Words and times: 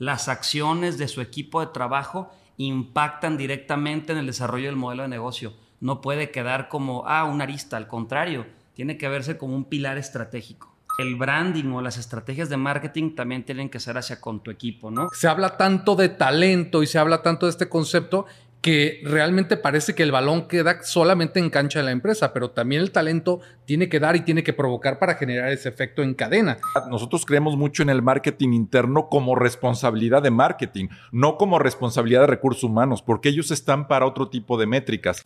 las 0.00 0.28
acciones 0.28 0.96
de 0.96 1.08
su 1.08 1.20
equipo 1.20 1.60
de 1.60 1.66
trabajo 1.66 2.32
impactan 2.56 3.36
directamente 3.36 4.12
en 4.12 4.18
el 4.18 4.26
desarrollo 4.26 4.66
del 4.66 4.76
modelo 4.76 5.02
de 5.02 5.10
negocio. 5.10 5.52
No 5.78 6.00
puede 6.00 6.30
quedar 6.30 6.68
como, 6.68 7.04
ah, 7.06 7.24
una 7.24 7.44
arista, 7.44 7.76
al 7.76 7.86
contrario, 7.86 8.46
tiene 8.72 8.96
que 8.96 9.08
verse 9.08 9.36
como 9.36 9.54
un 9.54 9.66
pilar 9.66 9.98
estratégico. 9.98 10.74
El 10.98 11.16
branding 11.16 11.66
o 11.72 11.82
las 11.82 11.98
estrategias 11.98 12.48
de 12.48 12.56
marketing 12.56 13.14
también 13.14 13.44
tienen 13.44 13.68
que 13.68 13.78
ser 13.78 13.98
hacia 13.98 14.22
con 14.22 14.40
tu 14.40 14.50
equipo, 14.50 14.90
¿no? 14.90 15.08
Se 15.12 15.28
habla 15.28 15.58
tanto 15.58 15.94
de 15.96 16.08
talento 16.08 16.82
y 16.82 16.86
se 16.86 16.98
habla 16.98 17.20
tanto 17.20 17.44
de 17.44 17.50
este 17.50 17.68
concepto 17.68 18.24
que 18.60 19.00
realmente 19.04 19.56
parece 19.56 19.94
que 19.94 20.02
el 20.02 20.12
balón 20.12 20.46
queda 20.46 20.82
solamente 20.82 21.38
en 21.38 21.50
cancha 21.50 21.78
de 21.78 21.86
la 21.86 21.92
empresa, 21.92 22.32
pero 22.32 22.50
también 22.50 22.82
el 22.82 22.90
talento 22.90 23.40
tiene 23.64 23.88
que 23.88 24.00
dar 24.00 24.16
y 24.16 24.20
tiene 24.20 24.42
que 24.42 24.52
provocar 24.52 24.98
para 24.98 25.14
generar 25.14 25.50
ese 25.50 25.68
efecto 25.68 26.02
en 26.02 26.14
cadena. 26.14 26.58
Nosotros 26.90 27.24
creemos 27.24 27.56
mucho 27.56 27.82
en 27.82 27.90
el 27.90 28.02
marketing 28.02 28.50
interno 28.52 29.08
como 29.08 29.34
responsabilidad 29.34 30.22
de 30.22 30.30
marketing, 30.30 30.88
no 31.10 31.36
como 31.36 31.58
responsabilidad 31.58 32.22
de 32.22 32.26
recursos 32.26 32.64
humanos, 32.64 33.02
porque 33.02 33.30
ellos 33.30 33.50
están 33.50 33.88
para 33.88 34.06
otro 34.06 34.28
tipo 34.28 34.58
de 34.58 34.66
métricas. 34.66 35.22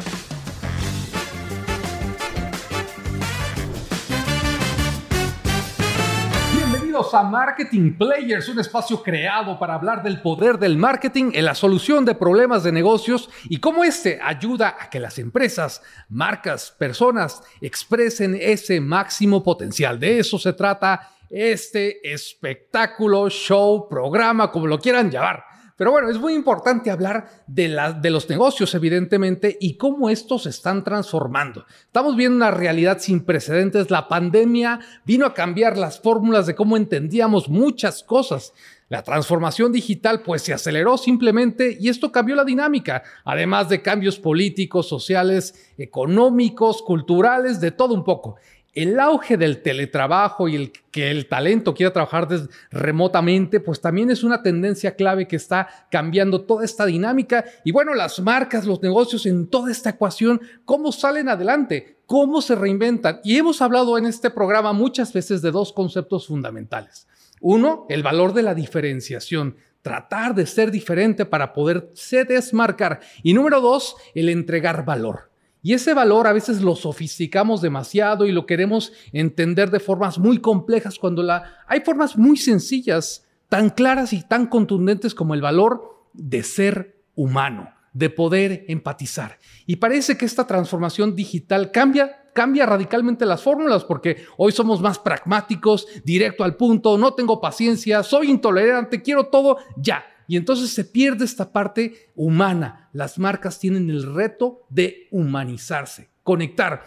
A 6.94 7.24
Marketing 7.24 7.98
Players, 7.98 8.48
un 8.48 8.60
espacio 8.60 9.02
creado 9.02 9.58
para 9.58 9.74
hablar 9.74 10.04
del 10.04 10.22
poder 10.22 10.58
del 10.60 10.76
marketing 10.76 11.32
en 11.34 11.44
la 11.44 11.56
solución 11.56 12.04
de 12.04 12.14
problemas 12.14 12.62
de 12.62 12.70
negocios 12.70 13.28
y 13.48 13.58
cómo 13.58 13.82
este 13.82 14.20
ayuda 14.22 14.76
a 14.78 14.88
que 14.90 15.00
las 15.00 15.18
empresas, 15.18 15.82
marcas, 16.08 16.70
personas 16.70 17.42
expresen 17.60 18.38
ese 18.40 18.80
máximo 18.80 19.42
potencial. 19.42 19.98
De 19.98 20.20
eso 20.20 20.38
se 20.38 20.52
trata 20.52 21.10
este 21.28 22.12
espectáculo, 22.12 23.28
show, 23.28 23.88
programa, 23.88 24.52
como 24.52 24.68
lo 24.68 24.78
quieran 24.78 25.10
llamar. 25.10 25.53
Pero 25.76 25.90
bueno, 25.90 26.08
es 26.08 26.18
muy 26.18 26.34
importante 26.34 26.92
hablar 26.92 27.28
de, 27.48 27.68
los 28.10 28.30
negocios, 28.30 28.74
evidentemente, 28.76 29.56
y 29.60 29.76
cómo 29.76 30.08
estos 30.08 30.44
se 30.44 30.50
están 30.50 30.84
transformando. 30.84 31.66
Estamos 31.86 32.14
viendo 32.14 32.36
una 32.36 32.52
realidad 32.52 32.98
sin 33.00 33.24
precedentes. 33.24 33.90
La 33.90 34.06
pandemia 34.06 34.78
vino 35.04 35.26
a 35.26 35.34
cambiar 35.34 35.76
las 35.76 35.98
fórmulas 35.98 36.46
de 36.46 36.54
cómo 36.54 36.76
entendíamos 36.76 37.48
muchas 37.48 38.04
cosas. 38.04 38.52
La 38.88 39.02
transformación 39.02 39.72
digital 39.72 40.22
pues 40.22 40.42
se 40.42 40.54
aceleró 40.54 40.96
simplemente 40.96 41.76
y 41.80 41.88
esto 41.88 42.12
cambió 42.12 42.36
la 42.36 42.44
dinámica, 42.44 43.02
además 43.24 43.68
de 43.68 43.82
cambios 43.82 44.20
políticos, 44.20 44.88
sociales, 44.88 45.72
económicos, 45.76 46.82
culturales, 46.82 47.60
de 47.60 47.72
todo 47.72 47.94
un 47.94 48.04
poco 48.04 48.36
el 48.74 48.98
auge 48.98 49.36
del 49.36 49.62
teletrabajo 49.62 50.48
y 50.48 50.56
el 50.56 50.72
que 50.90 51.10
el 51.10 51.28
talento 51.28 51.74
quiera 51.74 51.92
trabajar 51.92 52.28
remotamente, 52.70 53.60
pues 53.60 53.80
también 53.80 54.10
es 54.10 54.24
una 54.24 54.42
tendencia 54.42 54.96
clave 54.96 55.28
que 55.28 55.36
está 55.36 55.68
cambiando 55.90 56.42
toda 56.42 56.64
esta 56.64 56.84
dinámica. 56.84 57.44
Y 57.64 57.72
bueno, 57.72 57.94
las 57.94 58.18
marcas, 58.20 58.66
los 58.66 58.82
negocios 58.82 59.26
en 59.26 59.46
toda 59.46 59.70
esta 59.70 59.90
ecuación, 59.90 60.40
¿cómo 60.64 60.90
salen 60.90 61.28
adelante? 61.28 61.98
¿Cómo 62.06 62.42
se 62.42 62.54
reinventan? 62.54 63.20
Y 63.22 63.36
hemos 63.36 63.62
hablado 63.62 63.96
en 63.96 64.06
este 64.06 64.30
programa 64.30 64.72
muchas 64.72 65.12
veces 65.12 65.40
de 65.40 65.52
dos 65.52 65.72
conceptos 65.72 66.26
fundamentales. 66.26 67.06
Uno, 67.40 67.86
el 67.88 68.02
valor 68.02 68.32
de 68.32 68.42
la 68.42 68.54
diferenciación 68.54 69.56
tratar 69.82 70.34
de 70.34 70.46
ser 70.46 70.70
diferente 70.70 71.26
para 71.26 71.52
poderse 71.52 72.24
desmarcar. 72.24 73.00
Y 73.22 73.34
número 73.34 73.60
dos, 73.60 73.96
el 74.14 74.30
entregar 74.30 74.84
valor. 74.86 75.33
Y 75.64 75.72
ese 75.72 75.94
valor 75.94 76.26
a 76.26 76.34
veces 76.34 76.60
lo 76.60 76.76
sofisticamos 76.76 77.62
demasiado 77.62 78.26
y 78.26 78.32
lo 78.32 78.44
queremos 78.44 78.92
entender 79.12 79.70
de 79.70 79.80
formas 79.80 80.18
muy 80.18 80.38
complejas 80.38 80.98
cuando 80.98 81.22
la, 81.22 81.56
hay 81.66 81.80
formas 81.80 82.18
muy 82.18 82.36
sencillas, 82.36 83.26
tan 83.48 83.70
claras 83.70 84.12
y 84.12 84.20
tan 84.20 84.46
contundentes 84.46 85.14
como 85.14 85.32
el 85.32 85.40
valor 85.40 86.06
de 86.12 86.42
ser 86.42 87.02
humano, 87.14 87.70
de 87.94 88.10
poder 88.10 88.66
empatizar. 88.68 89.38
Y 89.64 89.76
parece 89.76 90.18
que 90.18 90.26
esta 90.26 90.46
transformación 90.46 91.16
digital 91.16 91.70
cambia 91.70 92.20
cambia 92.34 92.66
radicalmente 92.66 93.24
las 93.24 93.42
fórmulas 93.42 93.84
porque 93.84 94.26
hoy 94.36 94.52
somos 94.52 94.82
más 94.82 94.98
pragmáticos, 94.98 95.86
directo 96.04 96.44
al 96.44 96.56
punto, 96.56 96.98
no 96.98 97.14
tengo 97.14 97.40
paciencia, 97.40 98.02
soy 98.02 98.28
intolerante, 98.28 99.00
quiero 99.00 99.28
todo 99.28 99.56
ya. 99.76 100.04
Y 100.26 100.36
entonces 100.36 100.70
se 100.70 100.84
pierde 100.84 101.24
esta 101.24 101.52
parte 101.52 102.10
humana. 102.14 102.88
Las 102.92 103.18
marcas 103.18 103.58
tienen 103.58 103.90
el 103.90 104.14
reto 104.14 104.62
de 104.70 105.08
humanizarse, 105.10 106.08
conectar. 106.22 106.84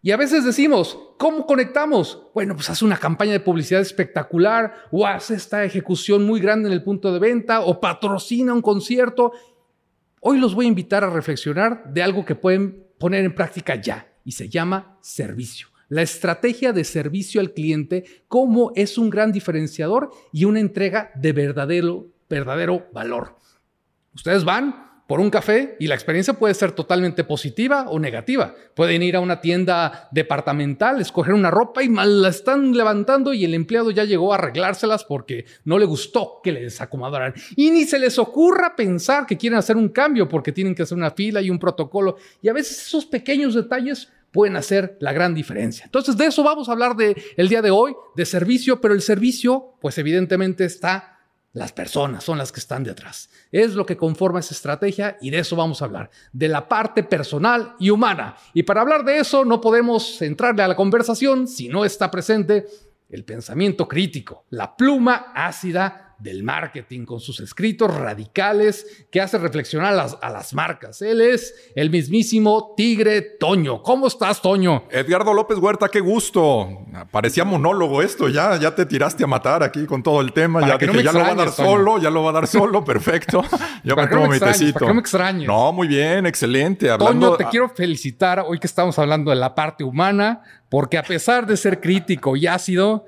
Y 0.00 0.12
a 0.12 0.16
veces 0.16 0.44
decimos, 0.44 0.96
¿cómo 1.18 1.44
conectamos? 1.44 2.22
Bueno, 2.32 2.54
pues 2.54 2.70
hace 2.70 2.84
una 2.84 2.96
campaña 2.96 3.32
de 3.32 3.40
publicidad 3.40 3.80
espectacular 3.80 4.74
o 4.92 5.06
hace 5.06 5.34
esta 5.34 5.64
ejecución 5.64 6.24
muy 6.24 6.40
grande 6.40 6.68
en 6.68 6.72
el 6.72 6.84
punto 6.84 7.12
de 7.12 7.18
venta 7.18 7.60
o 7.62 7.80
patrocina 7.80 8.54
un 8.54 8.62
concierto. 8.62 9.32
Hoy 10.20 10.38
los 10.38 10.54
voy 10.54 10.66
a 10.66 10.68
invitar 10.68 11.02
a 11.02 11.10
reflexionar 11.10 11.92
de 11.92 12.02
algo 12.02 12.24
que 12.24 12.36
pueden 12.36 12.86
poner 12.98 13.24
en 13.24 13.34
práctica 13.34 13.74
ya 13.74 14.08
y 14.24 14.32
se 14.32 14.48
llama 14.48 14.98
servicio. 15.00 15.68
La 15.88 16.02
estrategia 16.02 16.72
de 16.72 16.84
servicio 16.84 17.40
al 17.40 17.52
cliente 17.52 18.04
como 18.28 18.72
es 18.76 18.98
un 18.98 19.10
gran 19.10 19.32
diferenciador 19.32 20.10
y 20.32 20.44
una 20.44 20.60
entrega 20.60 21.10
de 21.16 21.32
verdadero 21.32 22.06
verdadero 22.28 22.88
valor. 22.92 23.36
Ustedes 24.14 24.44
van 24.44 24.88
por 25.08 25.20
un 25.20 25.30
café 25.30 25.74
y 25.80 25.86
la 25.86 25.94
experiencia 25.94 26.34
puede 26.34 26.52
ser 26.52 26.72
totalmente 26.72 27.24
positiva 27.24 27.86
o 27.88 27.98
negativa. 27.98 28.54
Pueden 28.76 29.02
ir 29.02 29.16
a 29.16 29.20
una 29.20 29.40
tienda 29.40 30.06
departamental, 30.12 31.00
escoger 31.00 31.32
una 31.32 31.50
ropa 31.50 31.82
y 31.82 31.88
mal 31.88 32.20
la 32.20 32.28
están 32.28 32.76
levantando 32.76 33.32
y 33.32 33.42
el 33.46 33.54
empleado 33.54 33.90
ya 33.90 34.04
llegó 34.04 34.32
a 34.32 34.36
arreglárselas 34.36 35.04
porque 35.04 35.46
no 35.64 35.78
le 35.78 35.86
gustó 35.86 36.40
que 36.44 36.52
les 36.52 36.82
acomodaran. 36.82 37.32
Y 37.56 37.70
ni 37.70 37.84
se 37.84 37.98
les 37.98 38.18
ocurra 38.18 38.76
pensar 38.76 39.24
que 39.24 39.38
quieren 39.38 39.58
hacer 39.58 39.78
un 39.78 39.88
cambio 39.88 40.28
porque 40.28 40.52
tienen 40.52 40.74
que 40.74 40.82
hacer 40.82 40.98
una 40.98 41.12
fila 41.12 41.40
y 41.40 41.48
un 41.48 41.58
protocolo. 41.58 42.18
Y 42.42 42.50
a 42.50 42.52
veces 42.52 42.86
esos 42.86 43.06
pequeños 43.06 43.54
detalles 43.54 44.12
pueden 44.30 44.56
hacer 44.56 44.98
la 45.00 45.14
gran 45.14 45.34
diferencia. 45.34 45.86
Entonces 45.86 46.18
de 46.18 46.26
eso 46.26 46.42
vamos 46.42 46.68
a 46.68 46.72
hablar 46.72 46.96
de 46.96 47.16
el 47.38 47.48
día 47.48 47.62
de 47.62 47.70
hoy, 47.70 47.94
de 48.14 48.26
servicio, 48.26 48.78
pero 48.82 48.92
el 48.92 49.00
servicio 49.00 49.72
pues 49.80 49.96
evidentemente 49.96 50.66
está 50.66 51.17
las 51.52 51.72
personas 51.72 52.24
son 52.24 52.38
las 52.38 52.52
que 52.52 52.60
están 52.60 52.84
detrás. 52.84 53.30
Es 53.50 53.74
lo 53.74 53.86
que 53.86 53.96
conforma 53.96 54.40
esa 54.40 54.54
estrategia 54.54 55.16
y 55.20 55.30
de 55.30 55.38
eso 55.38 55.56
vamos 55.56 55.80
a 55.80 55.86
hablar, 55.86 56.10
de 56.32 56.48
la 56.48 56.68
parte 56.68 57.02
personal 57.02 57.74
y 57.78 57.90
humana. 57.90 58.36
Y 58.54 58.62
para 58.62 58.82
hablar 58.82 59.04
de 59.04 59.18
eso 59.18 59.44
no 59.44 59.60
podemos 59.60 60.20
entrarle 60.22 60.62
a 60.62 60.68
la 60.68 60.76
conversación 60.76 61.48
si 61.48 61.68
no 61.68 61.84
está 61.84 62.10
presente 62.10 62.66
el 63.08 63.24
pensamiento 63.24 63.88
crítico, 63.88 64.44
la 64.50 64.76
pluma 64.76 65.32
ácida 65.34 66.07
del 66.18 66.42
marketing 66.42 67.04
con 67.04 67.20
sus 67.20 67.40
escritos 67.40 67.94
radicales 67.94 69.06
que 69.10 69.20
hace 69.20 69.38
reflexionar 69.38 69.92
a 69.92 69.96
las, 69.96 70.18
a 70.20 70.30
las, 70.30 70.52
marcas. 70.52 71.00
Él 71.02 71.20
es 71.20 71.54
el 71.74 71.90
mismísimo 71.90 72.74
Tigre 72.76 73.22
Toño. 73.22 73.82
¿Cómo 73.82 74.08
estás, 74.08 74.42
Toño? 74.42 74.84
Edgardo 74.90 75.32
López 75.32 75.58
Huerta, 75.58 75.88
qué 75.88 76.00
gusto. 76.00 76.68
Parecía 77.10 77.44
monólogo 77.44 78.02
esto, 78.02 78.28
ya, 78.28 78.56
ya 78.56 78.74
te 78.74 78.86
tiraste 78.86 79.24
a 79.24 79.26
matar 79.26 79.62
aquí 79.62 79.86
con 79.86 80.02
todo 80.02 80.20
el 80.20 80.32
tema. 80.32 80.66
ya 80.66 80.76
dije, 80.76 81.02
ya 81.04 81.12
lo 81.12 81.20
va 81.20 81.28
a 81.28 81.34
dar 81.34 81.52
solo, 81.52 81.98
ya 81.98 82.10
lo 82.10 82.22
va 82.24 82.30
a 82.30 82.34
dar 82.34 82.46
solo, 82.46 82.84
perfecto. 82.84 83.44
ya 83.84 83.94
me 83.94 84.06
tomo 84.06 84.28
mi 84.28 84.38
tecito. 84.38 84.86
no 84.86 84.94
me 84.94 85.00
extrañes. 85.00 85.46
No, 85.46 85.72
muy 85.72 85.86
bien, 85.86 86.26
excelente. 86.26 86.88
Toño, 86.98 87.36
te 87.36 87.44
quiero 87.46 87.68
felicitar 87.68 88.44
hoy 88.46 88.58
que 88.58 88.66
estamos 88.66 88.98
hablando 88.98 89.30
de 89.30 89.36
la 89.36 89.54
parte 89.54 89.84
humana, 89.84 90.42
porque 90.68 90.98
a 90.98 91.02
pesar 91.02 91.46
de 91.46 91.56
ser 91.56 91.80
crítico 91.80 92.36
y 92.36 92.46
ácido, 92.46 93.06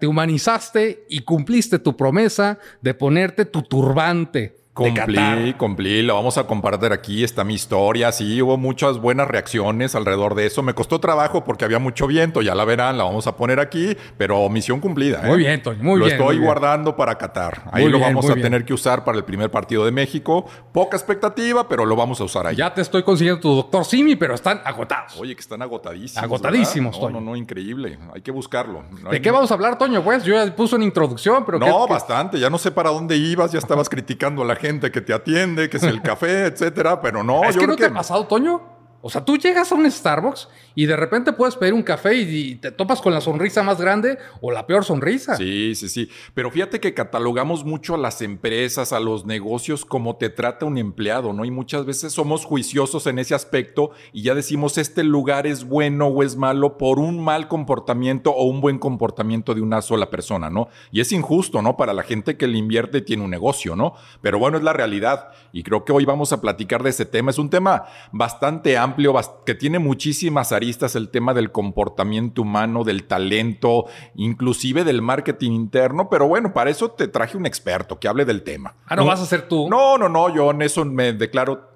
te 0.00 0.06
humanizaste 0.06 1.04
y 1.08 1.20
cumpliste 1.20 1.78
tu 1.78 1.96
promesa 1.96 2.58
de 2.80 2.94
ponerte 2.94 3.44
tu 3.44 3.62
turbante 3.62 4.59
Cumplí, 4.80 5.54
cumplí, 5.58 6.02
lo 6.02 6.14
vamos 6.14 6.38
a 6.38 6.44
compartir 6.44 6.90
aquí, 6.90 7.22
está 7.22 7.44
mi 7.44 7.52
historia, 7.52 8.12
sí, 8.12 8.40
hubo 8.40 8.56
muchas 8.56 8.96
buenas 8.98 9.28
reacciones 9.28 9.94
alrededor 9.94 10.34
de 10.34 10.46
eso, 10.46 10.62
me 10.62 10.72
costó 10.72 11.00
trabajo 11.00 11.44
porque 11.44 11.66
había 11.66 11.78
mucho 11.78 12.06
viento, 12.06 12.40
ya 12.40 12.54
la 12.54 12.64
verán, 12.64 12.96
la 12.96 13.04
vamos 13.04 13.26
a 13.26 13.36
poner 13.36 13.60
aquí, 13.60 13.94
pero 14.16 14.48
misión 14.48 14.80
cumplida. 14.80 15.20
¿eh? 15.22 15.26
Muy 15.26 15.38
bien, 15.40 15.62
Tony, 15.62 15.82
muy 15.82 16.00
bien. 16.00 16.00
Lo 16.00 16.24
estoy 16.24 16.38
guardando 16.38 16.96
para 16.96 17.18
Qatar, 17.18 17.64
ahí 17.72 17.90
lo 17.90 18.00
vamos 18.00 18.30
a 18.30 18.34
tener 18.36 18.64
que 18.64 18.72
usar 18.72 19.04
para 19.04 19.18
el 19.18 19.24
primer 19.24 19.50
partido 19.50 19.84
de 19.84 19.92
México, 19.92 20.46
poca 20.72 20.96
expectativa, 20.96 21.68
pero 21.68 21.84
lo 21.84 21.94
vamos 21.94 22.18
a 22.22 22.24
usar 22.24 22.46
ahí. 22.46 22.56
Ya 22.56 22.72
te 22.72 22.80
estoy 22.80 23.02
consiguiendo 23.02 23.38
tu 23.38 23.54
doctor 23.54 23.84
Simi, 23.84 24.16
pero 24.16 24.34
están 24.34 24.62
agotados. 24.64 25.20
Oye, 25.20 25.34
que 25.34 25.42
están 25.42 25.60
agotadísimos. 25.60 26.24
Agotadísimos, 26.24 26.98
No, 26.98 27.10
no, 27.10 27.20
no, 27.20 27.36
increíble, 27.36 27.98
hay 28.14 28.22
que 28.22 28.30
buscarlo. 28.30 28.82
¿De 29.10 29.20
qué 29.20 29.30
vamos 29.30 29.50
a 29.50 29.54
hablar, 29.54 29.76
Toño? 29.76 30.02
Pues 30.02 30.24
yo 30.24 30.34
ya 30.34 30.56
puse 30.56 30.76
una 30.76 30.86
introducción, 30.86 31.44
pero... 31.44 31.58
No, 31.58 31.86
bastante, 31.86 32.40
ya 32.40 32.48
no 32.48 32.56
sé 32.56 32.70
para 32.70 32.88
dónde 32.88 33.18
ibas, 33.18 33.52
ya 33.52 33.58
estabas 33.58 33.90
criticando 33.90 34.40
a 34.42 34.46
la 34.46 34.56
gente 34.56 34.69
que 34.78 35.00
te 35.00 35.12
atiende, 35.12 35.68
que 35.68 35.78
es 35.78 35.82
el 35.82 36.00
café, 36.10 36.46
etcétera, 36.46 37.00
pero 37.00 37.24
no. 37.24 37.42
¿Es 37.42 37.56
que 37.56 37.66
no 37.66 37.74
te 37.74 37.86
ha 37.86 37.92
pasado, 37.92 38.26
Toño? 38.26 38.79
O 39.02 39.08
sea, 39.08 39.24
tú 39.24 39.38
llegas 39.38 39.72
a 39.72 39.74
un 39.74 39.90
Starbucks 39.90 40.48
y 40.74 40.86
de 40.86 40.94
repente 40.94 41.32
puedes 41.32 41.56
pedir 41.56 41.72
un 41.72 41.82
café 41.82 42.14
y, 42.14 42.56
te 42.56 42.70
topas 42.70 43.00
con 43.00 43.14
la 43.14 43.20
sonrisa 43.20 43.62
más 43.62 43.80
grande 43.80 44.18
o 44.42 44.50
la 44.50 44.66
peor 44.66 44.84
sonrisa. 44.84 45.36
Sí, 45.36 45.74
sí, 45.74 45.88
sí. 45.88 46.10
Pero 46.34 46.50
fíjate 46.50 46.80
que 46.80 46.92
catalogamos 46.92 47.64
mucho 47.64 47.94
a 47.94 47.98
las 47.98 48.20
empresas, 48.20 48.92
a 48.92 49.00
los 49.00 49.24
negocios 49.24 49.86
como 49.86 50.16
te 50.16 50.28
trata 50.28 50.66
un 50.66 50.76
empleado, 50.76 51.32
¿no? 51.32 51.46
Y 51.46 51.50
muchas 51.50 51.86
veces 51.86 52.12
somos 52.12 52.44
juiciosos 52.44 53.06
en 53.06 53.18
ese 53.18 53.34
aspecto 53.34 53.90
y 54.12 54.22
ya 54.22 54.34
decimos 54.34 54.76
este 54.76 55.02
lugar 55.02 55.46
es 55.46 55.64
bueno 55.64 56.08
o 56.08 56.22
es 56.22 56.36
malo 56.36 56.76
por 56.76 56.98
un 56.98 57.24
mal 57.24 57.48
comportamiento 57.48 58.32
o 58.32 58.44
un 58.44 58.60
buen 58.60 58.78
comportamiento 58.78 59.54
de 59.54 59.62
una 59.62 59.80
sola 59.80 60.10
persona, 60.10 60.50
¿no? 60.50 60.68
Y 60.92 61.00
es 61.00 61.10
injusto, 61.12 61.62
¿no? 61.62 61.76
Para 61.76 61.94
la 61.94 62.02
gente 62.02 62.36
que 62.36 62.46
le 62.46 62.58
invierte 62.58 62.98
y 62.98 63.02
tiene 63.02 63.24
un 63.24 63.30
negocio, 63.30 63.76
¿no? 63.76 63.94
Pero 64.20 64.38
bueno, 64.38 64.58
es 64.58 64.62
la 64.62 64.74
realidad 64.74 65.30
y 65.52 65.62
creo 65.62 65.84
que 65.84 65.92
hoy 65.92 66.04
vamos 66.04 66.32
a 66.32 66.40
platicar 66.40 66.82
de 66.82 66.90
ese 66.90 67.06
tema. 67.06 67.30
Es 67.30 67.38
un 67.38 67.48
tema 67.48 67.84
bastante 68.12 68.76
amplio 68.76 68.89
amplio, 68.90 69.14
que 69.46 69.54
tiene 69.54 69.78
muchísimas 69.78 70.52
aristas, 70.52 70.96
el 70.96 71.10
tema 71.10 71.34
del 71.34 71.52
comportamiento 71.52 72.42
humano, 72.42 72.84
del 72.84 73.04
talento, 73.04 73.86
inclusive 74.14 74.84
del 74.84 75.02
marketing 75.02 75.52
interno, 75.52 76.08
pero 76.10 76.26
bueno, 76.26 76.52
para 76.52 76.70
eso 76.70 76.90
te 76.90 77.08
traje 77.08 77.36
un 77.36 77.46
experto 77.46 77.98
que 77.98 78.08
hable 78.08 78.24
del 78.24 78.42
tema. 78.42 78.76
Ah, 78.86 78.96
no, 78.96 79.04
vas 79.04 79.20
a 79.20 79.26
ser 79.26 79.48
tú. 79.48 79.68
No, 79.68 79.98
no, 79.98 80.08
no, 80.08 80.34
yo 80.34 80.50
en 80.50 80.62
eso 80.62 80.84
me 80.84 81.12
declaro 81.12 81.69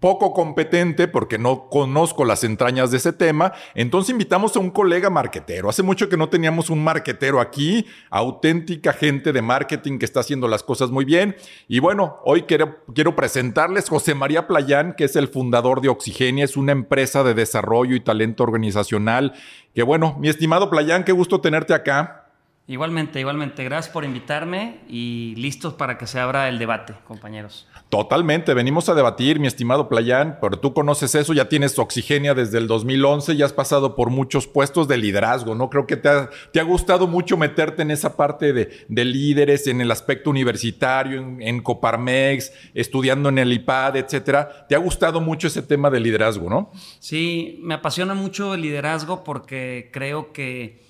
poco 0.00 0.32
competente 0.32 1.08
porque 1.08 1.38
no 1.38 1.68
conozco 1.68 2.24
las 2.24 2.44
entrañas 2.44 2.90
de 2.90 2.98
ese 2.98 3.12
tema, 3.12 3.52
entonces 3.74 4.10
invitamos 4.10 4.54
a 4.56 4.60
un 4.60 4.70
colega 4.70 5.10
marquetero. 5.10 5.68
Hace 5.68 5.82
mucho 5.82 6.08
que 6.08 6.16
no 6.16 6.28
teníamos 6.28 6.70
un 6.70 6.84
marquetero 6.84 7.40
aquí, 7.40 7.86
auténtica 8.10 8.92
gente 8.92 9.32
de 9.32 9.42
marketing 9.42 9.98
que 9.98 10.04
está 10.04 10.20
haciendo 10.20 10.48
las 10.48 10.62
cosas 10.62 10.90
muy 10.90 11.04
bien. 11.04 11.36
Y 11.68 11.78
bueno, 11.78 12.18
hoy 12.24 12.42
quiero, 12.42 12.76
quiero 12.94 13.16
presentarles 13.16 13.88
José 13.88 14.14
María 14.14 14.46
Playán, 14.46 14.94
que 14.94 15.04
es 15.04 15.16
el 15.16 15.28
fundador 15.28 15.80
de 15.80 15.88
Oxigenia, 15.88 16.44
es 16.44 16.56
una 16.56 16.72
empresa 16.72 17.24
de 17.24 17.34
desarrollo 17.34 17.94
y 17.96 18.00
talento 18.00 18.42
organizacional. 18.42 19.32
Que 19.74 19.82
bueno, 19.82 20.16
mi 20.18 20.28
estimado 20.28 20.70
Playán, 20.70 21.04
qué 21.04 21.12
gusto 21.12 21.40
tenerte 21.40 21.74
acá. 21.74 22.25
Igualmente, 22.68 23.20
igualmente. 23.20 23.62
Gracias 23.62 23.92
por 23.92 24.04
invitarme 24.04 24.80
y 24.88 25.34
listos 25.36 25.74
para 25.74 25.98
que 25.98 26.08
se 26.08 26.18
abra 26.18 26.48
el 26.48 26.58
debate, 26.58 26.94
compañeros. 27.06 27.68
Totalmente, 27.88 28.54
venimos 28.54 28.88
a 28.88 28.94
debatir, 28.94 29.38
mi 29.38 29.46
estimado 29.46 29.88
Playán, 29.88 30.38
pero 30.40 30.58
tú 30.58 30.74
conoces 30.74 31.14
eso, 31.14 31.32
ya 31.32 31.48
tienes 31.48 31.78
Oxigenia 31.78 32.34
desde 32.34 32.58
el 32.58 32.66
2011, 32.66 33.36
ya 33.36 33.44
has 33.44 33.52
pasado 33.52 33.94
por 33.94 34.10
muchos 34.10 34.48
puestos 34.48 34.88
de 34.88 34.96
liderazgo, 34.96 35.54
¿no? 35.54 35.70
Creo 35.70 35.86
que 35.86 35.96
te 35.96 36.08
ha, 36.08 36.28
te 36.52 36.58
ha 36.58 36.64
gustado 36.64 37.06
mucho 37.06 37.36
meterte 37.36 37.82
en 37.82 37.92
esa 37.92 38.16
parte 38.16 38.52
de, 38.52 38.84
de 38.88 39.04
líderes, 39.04 39.68
en 39.68 39.80
el 39.80 39.92
aspecto 39.92 40.30
universitario, 40.30 41.20
en, 41.20 41.40
en, 41.40 41.62
Coparmex, 41.62 42.52
estudiando 42.74 43.28
en 43.28 43.38
el 43.38 43.52
IPAD, 43.52 43.98
etcétera. 43.98 44.66
Te 44.68 44.74
ha 44.74 44.78
gustado 44.78 45.20
mucho 45.20 45.46
ese 45.46 45.62
tema 45.62 45.88
de 45.88 46.00
liderazgo, 46.00 46.50
¿no? 46.50 46.72
Sí, 46.98 47.60
me 47.62 47.74
apasiona 47.74 48.14
mucho 48.14 48.54
el 48.54 48.62
liderazgo 48.62 49.22
porque 49.22 49.90
creo 49.92 50.32
que 50.32 50.85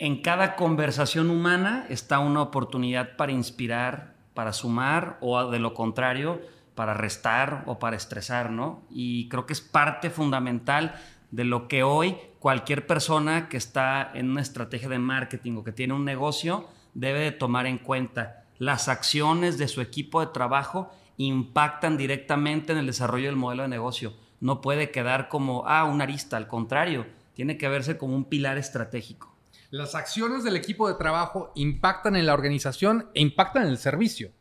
en 0.00 0.22
cada 0.22 0.56
conversación 0.56 1.28
humana 1.28 1.84
está 1.90 2.20
una 2.20 2.40
oportunidad 2.40 3.16
para 3.16 3.32
inspirar, 3.32 4.14
para 4.32 4.54
sumar 4.54 5.18
o 5.20 5.50
de 5.50 5.58
lo 5.58 5.74
contrario, 5.74 6.40
para 6.74 6.94
restar 6.94 7.64
o 7.66 7.78
para 7.78 7.96
estresar, 7.96 8.50
¿no? 8.50 8.82
Y 8.88 9.28
creo 9.28 9.44
que 9.44 9.52
es 9.52 9.60
parte 9.60 10.08
fundamental 10.08 10.94
de 11.30 11.44
lo 11.44 11.68
que 11.68 11.82
hoy 11.82 12.16
cualquier 12.38 12.86
persona 12.86 13.50
que 13.50 13.58
está 13.58 14.10
en 14.14 14.30
una 14.30 14.40
estrategia 14.40 14.88
de 14.88 14.98
marketing 14.98 15.58
o 15.58 15.64
que 15.64 15.72
tiene 15.72 15.92
un 15.92 16.06
negocio 16.06 16.66
debe 16.94 17.20
de 17.20 17.32
tomar 17.32 17.66
en 17.66 17.76
cuenta. 17.76 18.44
Las 18.56 18.88
acciones 18.88 19.58
de 19.58 19.68
su 19.68 19.82
equipo 19.82 20.20
de 20.20 20.32
trabajo 20.32 20.90
impactan 21.18 21.98
directamente 21.98 22.72
en 22.72 22.78
el 22.78 22.86
desarrollo 22.86 23.26
del 23.26 23.36
modelo 23.36 23.64
de 23.64 23.68
negocio. 23.68 24.14
No 24.40 24.62
puede 24.62 24.90
quedar 24.90 25.28
como, 25.28 25.64
ah, 25.66 25.84
una 25.84 26.04
arista, 26.04 26.38
al 26.38 26.48
contrario, 26.48 27.04
tiene 27.34 27.58
que 27.58 27.68
verse 27.68 27.98
como 27.98 28.16
un 28.16 28.24
pilar 28.24 28.56
estratégico. 28.56 29.30
Las 29.70 29.94
acciones 29.94 30.42
del 30.42 30.56
equipo 30.56 30.88
de 30.88 30.94
trabajo 30.94 31.52
impactan 31.54 32.16
en 32.16 32.26
la 32.26 32.34
organización 32.34 33.08
e 33.14 33.20
impactan 33.20 33.62
en 33.62 33.68
el 33.68 33.78
servicio. 33.78 34.32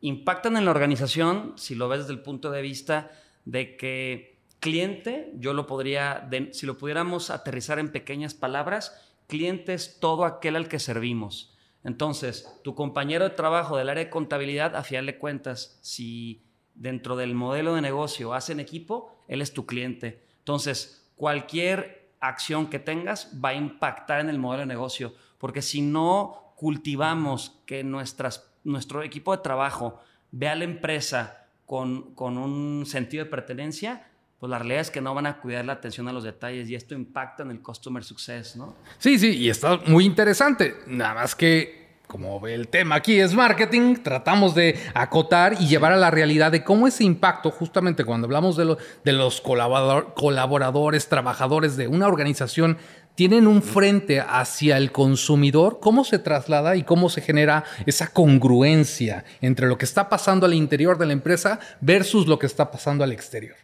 Impactan 0.00 0.56
en 0.56 0.64
la 0.64 0.72
organización, 0.72 1.52
si 1.56 1.76
lo 1.76 1.88
ves 1.88 2.00
desde 2.00 2.14
el 2.14 2.22
punto 2.22 2.50
de 2.50 2.60
vista 2.60 3.12
de 3.44 3.76
que 3.76 4.40
cliente, 4.58 5.32
yo 5.36 5.52
lo 5.52 5.68
podría, 5.68 6.28
si 6.50 6.66
lo 6.66 6.76
pudiéramos 6.76 7.30
aterrizar 7.30 7.78
en 7.78 7.92
pequeñas 7.92 8.34
palabras, 8.34 9.14
cliente 9.28 9.74
es 9.74 10.00
todo 10.00 10.24
aquel 10.24 10.56
al 10.56 10.66
que 10.66 10.80
servimos. 10.80 11.56
Entonces, 11.84 12.48
tu 12.64 12.74
compañero 12.74 13.24
de 13.24 13.34
trabajo 13.34 13.76
del 13.76 13.90
área 13.90 14.04
de 14.04 14.10
contabilidad, 14.10 14.74
a 14.74 14.82
final 14.82 15.18
cuentas, 15.18 15.78
si 15.82 16.42
dentro 16.74 17.14
del 17.14 17.34
modelo 17.34 17.74
de 17.74 17.80
negocio 17.80 18.34
hacen 18.34 18.58
equipo, 18.58 19.16
él 19.28 19.40
es 19.40 19.52
tu 19.52 19.66
cliente. 19.66 20.26
Entonces, 20.38 21.08
cualquier 21.14 22.01
acción 22.22 22.68
que 22.68 22.78
tengas 22.78 23.30
va 23.44 23.50
a 23.50 23.54
impactar 23.54 24.20
en 24.20 24.30
el 24.30 24.38
modelo 24.38 24.60
de 24.60 24.66
negocio, 24.66 25.14
porque 25.38 25.60
si 25.60 25.82
no 25.82 26.54
cultivamos 26.56 27.60
que 27.66 27.84
nuestras, 27.84 28.50
nuestro 28.64 29.02
equipo 29.02 29.36
de 29.36 29.42
trabajo 29.42 30.00
vea 30.30 30.52
a 30.52 30.54
la 30.54 30.64
empresa 30.64 31.46
con, 31.66 32.14
con 32.14 32.38
un 32.38 32.86
sentido 32.86 33.24
de 33.24 33.30
pertenencia, 33.30 34.06
pues 34.38 34.50
la 34.50 34.58
realidad 34.58 34.80
es 34.80 34.90
que 34.90 35.00
no 35.00 35.14
van 35.14 35.26
a 35.26 35.40
cuidar 35.40 35.64
la 35.64 35.74
atención 35.74 36.08
a 36.08 36.12
los 36.12 36.24
detalles 36.24 36.68
y 36.68 36.74
esto 36.74 36.94
impacta 36.94 37.42
en 37.42 37.50
el 37.50 37.60
customer 37.60 38.02
success, 38.02 38.56
¿no? 38.56 38.74
Sí, 38.98 39.18
sí, 39.18 39.36
y 39.36 39.50
está 39.50 39.80
muy 39.86 40.04
interesante. 40.04 40.76
Nada 40.86 41.14
más 41.14 41.34
que 41.34 41.81
como 42.12 42.46
el 42.46 42.68
tema 42.68 42.96
aquí 42.96 43.18
es 43.18 43.32
marketing, 43.32 43.96
tratamos 44.02 44.54
de 44.54 44.78
acotar 44.92 45.54
y 45.58 45.66
llevar 45.66 45.92
a 45.92 45.96
la 45.96 46.10
realidad 46.10 46.52
de 46.52 46.62
cómo 46.62 46.86
ese 46.86 47.04
impacto, 47.04 47.50
justamente 47.50 48.04
cuando 48.04 48.26
hablamos 48.26 48.54
de, 48.58 48.76
los 49.14 49.40
colaboradores, 49.40 51.08
trabajadores 51.08 51.78
de 51.78 51.88
una 51.88 52.08
organización, 52.08 52.76
tienen 53.14 53.46
un 53.46 53.62
frente 53.62 54.20
hacia 54.20 54.76
el 54.76 54.92
consumidor, 54.92 55.80
cómo 55.80 56.04
se 56.04 56.18
traslada 56.18 56.76
y 56.76 56.82
cómo 56.82 57.08
se 57.08 57.22
genera 57.22 57.64
esa 57.86 58.08
congruencia 58.08 59.24
entre 59.40 59.66
lo 59.66 59.78
que 59.78 59.86
está 59.86 60.10
pasando 60.10 60.44
al 60.44 60.52
interior 60.52 60.98
de 60.98 61.06
la 61.06 61.14
empresa 61.14 61.60
versus 61.80 62.26
lo 62.26 62.38
que 62.38 62.44
está 62.44 62.70
pasando 62.70 63.04
al 63.04 63.12
exterior. 63.12 63.56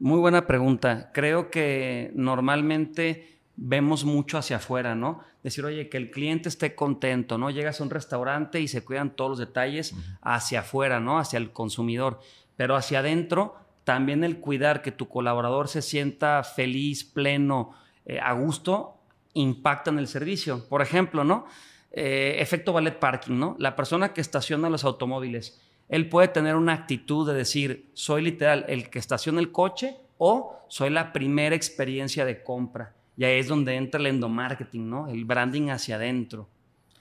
Muy 0.00 0.18
buena 0.18 0.48
pregunta. 0.48 1.12
Creo 1.14 1.48
que 1.48 2.10
normalmente 2.16 3.33
vemos 3.56 4.04
mucho 4.04 4.38
hacia 4.38 4.56
afuera, 4.56 4.94
¿no? 4.94 5.20
Decir, 5.42 5.64
oye, 5.64 5.88
que 5.88 5.96
el 5.96 6.10
cliente 6.10 6.48
esté 6.48 6.74
contento, 6.74 7.38
¿no? 7.38 7.50
Llegas 7.50 7.80
a 7.80 7.84
un 7.84 7.90
restaurante 7.90 8.60
y 8.60 8.68
se 8.68 8.84
cuidan 8.84 9.14
todos 9.14 9.30
los 9.30 9.38
detalles 9.38 9.94
hacia 10.22 10.60
afuera, 10.60 11.00
¿no? 11.00 11.18
Hacia 11.18 11.38
el 11.38 11.52
consumidor. 11.52 12.20
Pero 12.56 12.76
hacia 12.76 13.00
adentro, 13.00 13.56
también 13.84 14.24
el 14.24 14.40
cuidar 14.40 14.82
que 14.82 14.92
tu 14.92 15.08
colaborador 15.08 15.68
se 15.68 15.82
sienta 15.82 16.42
feliz, 16.42 17.04
pleno, 17.04 17.74
eh, 18.06 18.18
a 18.20 18.32
gusto, 18.32 18.96
impacta 19.34 19.90
en 19.90 19.98
el 19.98 20.08
servicio. 20.08 20.66
Por 20.68 20.82
ejemplo, 20.82 21.24
¿no? 21.24 21.46
Eh, 21.92 22.36
efecto 22.40 22.72
ballet 22.72 22.98
parking, 22.98 23.38
¿no? 23.38 23.54
La 23.58 23.76
persona 23.76 24.12
que 24.12 24.20
estaciona 24.20 24.68
los 24.68 24.84
automóviles, 24.84 25.60
él 25.88 26.08
puede 26.08 26.28
tener 26.28 26.56
una 26.56 26.72
actitud 26.72 27.28
de 27.28 27.34
decir, 27.34 27.90
soy 27.92 28.22
literal 28.22 28.64
el 28.68 28.90
que 28.90 28.98
estaciona 28.98 29.38
el 29.38 29.52
coche 29.52 29.96
o 30.18 30.58
soy 30.68 30.90
la 30.90 31.12
primera 31.12 31.54
experiencia 31.54 32.24
de 32.24 32.42
compra 32.42 32.94
y 33.16 33.24
ahí 33.24 33.38
es 33.38 33.48
donde 33.48 33.76
entra 33.76 34.00
el 34.00 34.06
endomarketing, 34.06 34.88
¿no? 34.88 35.08
El 35.08 35.24
branding 35.24 35.68
hacia 35.70 35.96
adentro. 35.96 36.48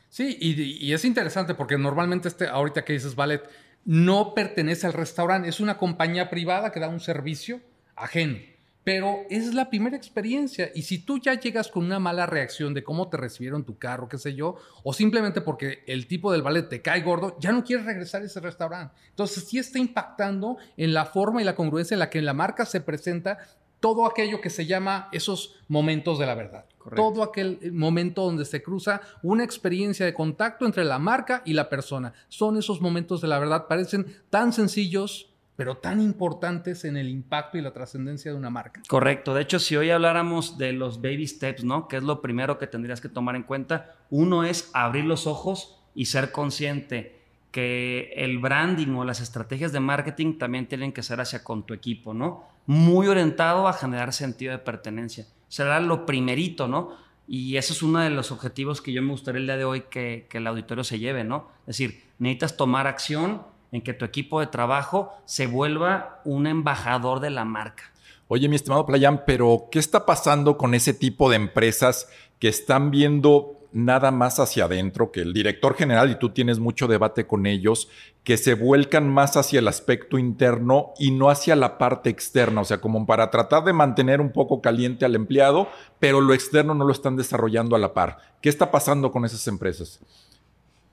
Sí, 0.09 0.37
y, 0.39 0.93
es 0.93 1.05
interesante 1.05 1.55
porque 1.55 1.75
normalmente 1.77 2.27
este, 2.27 2.47
ahorita 2.47 2.85
que 2.85 2.93
dices 2.93 3.15
ballet, 3.15 3.41
no 3.83 4.35
pertenece 4.35 4.85
al 4.85 4.93
restaurante, 4.93 5.49
es 5.49 5.59
una 5.59 5.77
compañía 5.77 6.29
privada 6.29 6.71
que 6.71 6.79
da 6.79 6.87
un 6.87 6.99
servicio 6.99 7.61
ajeno. 7.95 8.37
Pero 8.83 9.21
es 9.29 9.53
la 9.53 9.69
primera 9.69 9.95
experiencia. 9.95 10.69
Y 10.75 10.83
si 10.83 10.99
tú 10.99 11.17
ya 11.17 11.39
llegas 11.39 11.69
con 11.69 11.85
una 11.85 11.99
mala 11.99 12.25
reacción 12.25 12.73
de 12.73 12.83
cómo 12.83 13.09
te 13.09 13.17
recibieron 13.17 13.63
tu 13.63 13.77
carro, 13.77 14.09
qué 14.09 14.17
sé 14.17 14.35
yo, 14.35 14.57
o 14.83 14.93
simplemente 14.93 15.41
porque 15.41 15.83
el 15.87 16.05
tipo 16.05 16.31
del 16.31 16.41
ballet 16.41 16.67
te 16.67 16.81
cae 16.81 17.01
gordo, 17.01 17.37
ya 17.39 17.53
no 17.53 17.63
quieres 17.63 17.85
regresar 17.85 18.21
a 18.21 18.25
ese 18.25 18.41
restaurante. 18.41 18.93
Entonces 19.09 19.45
sí 19.45 19.57
está 19.57 19.79
impactando 19.79 20.57
en 20.75 20.93
la 20.93 21.05
forma 21.05 21.41
y 21.41 21.45
la 21.45 21.55
congruencia 21.55 21.95
en 21.95 21.99
la 21.99 22.09
que 22.09 22.21
la 22.21 22.33
marca 22.33 22.65
se 22.65 22.81
presenta 22.81 23.39
todo 23.83 24.05
aquello 24.05 24.39
que 24.39 24.49
se 24.49 24.65
llama 24.65 25.09
esos 25.11 25.57
momentos 25.67 26.17
de 26.17 26.25
la 26.25 26.35
verdad. 26.35 26.63
Todo 26.95 27.21
aquel 27.21 27.59
eh, 27.61 27.69
momento 27.69 28.23
donde 28.23 28.45
se 28.45 28.63
cruza 28.63 29.01
una 29.21 29.43
experiencia 29.43 30.05
de 30.05 30.13
contacto 30.13 30.65
entre 30.65 30.85
la 30.85 30.99
marca 30.99 31.41
y 31.43 31.51
la 31.51 31.67
persona. 31.67 32.13
Son 32.29 32.57
esos 32.57 32.79
momentos 32.79 33.19
de 33.19 33.27
la 33.27 33.39
verdad, 33.39 33.67
parecen 33.67 34.05
tan 34.29 34.53
sencillos, 34.53 35.33
pero 35.57 35.75
tan 35.75 35.99
importantes 35.99 36.85
en 36.85 36.95
el 36.95 37.09
impacto 37.09 37.57
y 37.57 37.61
la 37.61 37.73
trascendencia 37.73 38.31
de 38.31 38.37
una 38.37 38.49
marca. 38.49 38.81
Correcto. 38.87 39.33
De 39.33 39.41
hecho, 39.41 39.59
si 39.59 39.75
hoy 39.75 39.89
habláramos 39.89 40.57
de 40.57 40.71
los 40.71 41.01
baby 41.01 41.27
steps, 41.27 41.65
¿no? 41.65 41.89
Que 41.89 41.97
es 41.97 42.03
lo 42.03 42.21
primero 42.21 42.57
que 42.57 42.67
tendrías 42.67 43.01
que 43.01 43.09
tomar 43.09 43.35
en 43.35 43.43
cuenta. 43.43 43.97
Uno 44.09 44.45
es 44.45 44.71
abrir 44.71 45.03
los 45.03 45.27
ojos 45.27 45.83
y 45.93 46.05
ser 46.05 46.31
consciente 46.31 47.22
que 47.53 48.11
el 48.15 48.39
branding 48.39 48.95
o 48.95 49.05
las 49.05 49.21
estrategias 49.21 49.71
de 49.71 49.79
marketing 49.79 50.39
también 50.39 50.67
tienen 50.67 50.91
que 50.91 51.03
ser 51.03 51.21
hacia 51.21 51.43
con 51.43 51.61
tu 51.67 51.75
equipo, 51.75 52.11
¿no? 52.11 52.45
Muy 52.65 53.05
orientado 53.05 53.67
a 53.67 53.73
generar 53.73 54.11
sentido 54.11 54.53
de 54.53 54.57
pertenencia. 54.57 55.27
Será 55.49 55.79
lo 55.79 56.07
primerito, 56.07 56.67
¿no? 56.67 56.97
Y 57.27 57.57
ese 57.57 57.73
es 57.73 57.83
uno 57.83 57.99
de 57.99 58.09
los 58.09 58.31
objetivos 58.31 58.81
que 58.81 58.91
yo 58.91 59.03
me 59.03 59.11
gustaría 59.11 59.39
el 59.39 59.45
día 59.45 59.57
de 59.57 59.65
hoy 59.65 59.81
que, 59.81 60.27
el 60.31 60.47
auditorio 60.47 60.83
se 60.83 60.97
lleve, 60.97 61.23
¿no? 61.23 61.47
Es 61.67 61.77
decir, 61.77 62.03
necesitas 62.17 62.57
tomar 62.57 62.87
acción 62.87 63.43
en 63.71 63.83
que 63.83 63.93
tu 63.93 64.03
equipo 64.03 64.39
de 64.39 64.47
trabajo 64.47 65.13
se 65.25 65.45
vuelva 65.45 66.21
un 66.25 66.47
embajador 66.47 67.19
de 67.19 67.29
la 67.29 67.45
marca. 67.45 67.83
Oye, 68.29 68.49
mi 68.49 68.55
estimado 68.55 68.87
Playan, 68.87 69.25
pero 69.27 69.67
¿qué 69.71 69.77
está 69.77 70.07
pasando 70.07 70.57
con 70.57 70.73
ese 70.73 70.95
tipo 70.95 71.29
de 71.29 71.35
empresas 71.35 72.09
que 72.39 72.47
están 72.47 72.89
viendo 72.89 73.62
nada 73.73 74.11
más 74.11 74.39
hacia 74.39 74.65
adentro, 74.65 75.11
que 75.11 75.21
el 75.21 75.33
director 75.33 75.75
general, 75.75 76.11
y 76.11 76.19
tú 76.19 76.29
tienes 76.29 76.59
mucho 76.59 76.87
debate 76.87 77.25
con 77.25 77.45
ellos, 77.45 77.89
que 78.23 78.37
se 78.37 78.53
vuelcan 78.53 79.09
más 79.09 79.35
hacia 79.35 79.59
el 79.59 79.67
aspecto 79.67 80.17
interno 80.17 80.93
y 80.97 81.11
no 81.11 81.29
hacia 81.29 81.55
la 81.55 81.77
parte 81.77 82.09
externa, 82.09 82.61
o 82.61 82.65
sea, 82.65 82.79
como 82.79 83.05
para 83.05 83.29
tratar 83.31 83.63
de 83.63 83.73
mantener 83.73 84.21
un 84.21 84.31
poco 84.31 84.61
caliente 84.61 85.05
al 85.05 85.15
empleado, 85.15 85.67
pero 85.99 86.21
lo 86.21 86.33
externo 86.33 86.73
no 86.73 86.85
lo 86.85 86.93
están 86.93 87.15
desarrollando 87.17 87.75
a 87.75 87.79
la 87.79 87.93
par. 87.93 88.17
¿Qué 88.41 88.49
está 88.49 88.71
pasando 88.71 89.11
con 89.11 89.25
esas 89.25 89.45
empresas? 89.47 89.99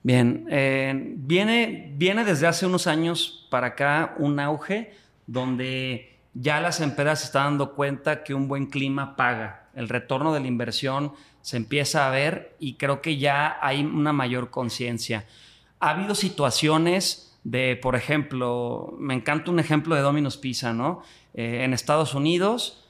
Bien, 0.03 0.47
eh, 0.49 1.13
viene, 1.17 1.93
viene 1.95 2.25
desde 2.25 2.47
hace 2.47 2.65
unos 2.65 2.87
años 2.87 3.47
para 3.51 3.67
acá 3.67 4.15
un 4.17 4.39
auge 4.39 4.93
donde 5.27 6.19
ya 6.33 6.59
las 6.59 6.81
empresas 6.81 7.19
se 7.19 7.25
están 7.25 7.43
dando 7.43 7.75
cuenta 7.75 8.23
que 8.23 8.33
un 8.33 8.47
buen 8.47 8.65
clima 8.65 9.15
paga. 9.15 9.69
El 9.75 9.89
retorno 9.89 10.33
de 10.33 10.39
la 10.39 10.47
inversión 10.47 11.13
se 11.41 11.57
empieza 11.57 12.07
a 12.07 12.11
ver 12.11 12.55
y 12.59 12.75
creo 12.75 13.01
que 13.01 13.17
ya 13.17 13.57
hay 13.61 13.83
una 13.83 14.13
mayor 14.13 14.49
conciencia. 14.49 15.25
Ha 15.79 15.91
habido 15.91 16.15
situaciones 16.15 17.37
de, 17.43 17.75
por 17.75 17.95
ejemplo, 17.95 18.93
me 18.99 19.13
encanta 19.13 19.51
un 19.51 19.59
ejemplo 19.59 19.95
de 19.95 20.01
Domino's 20.01 20.37
Pizza, 20.37 20.73
¿no? 20.73 21.01
Eh, 21.33 21.63
en 21.63 21.73
Estados 21.73 22.13
Unidos, 22.13 22.85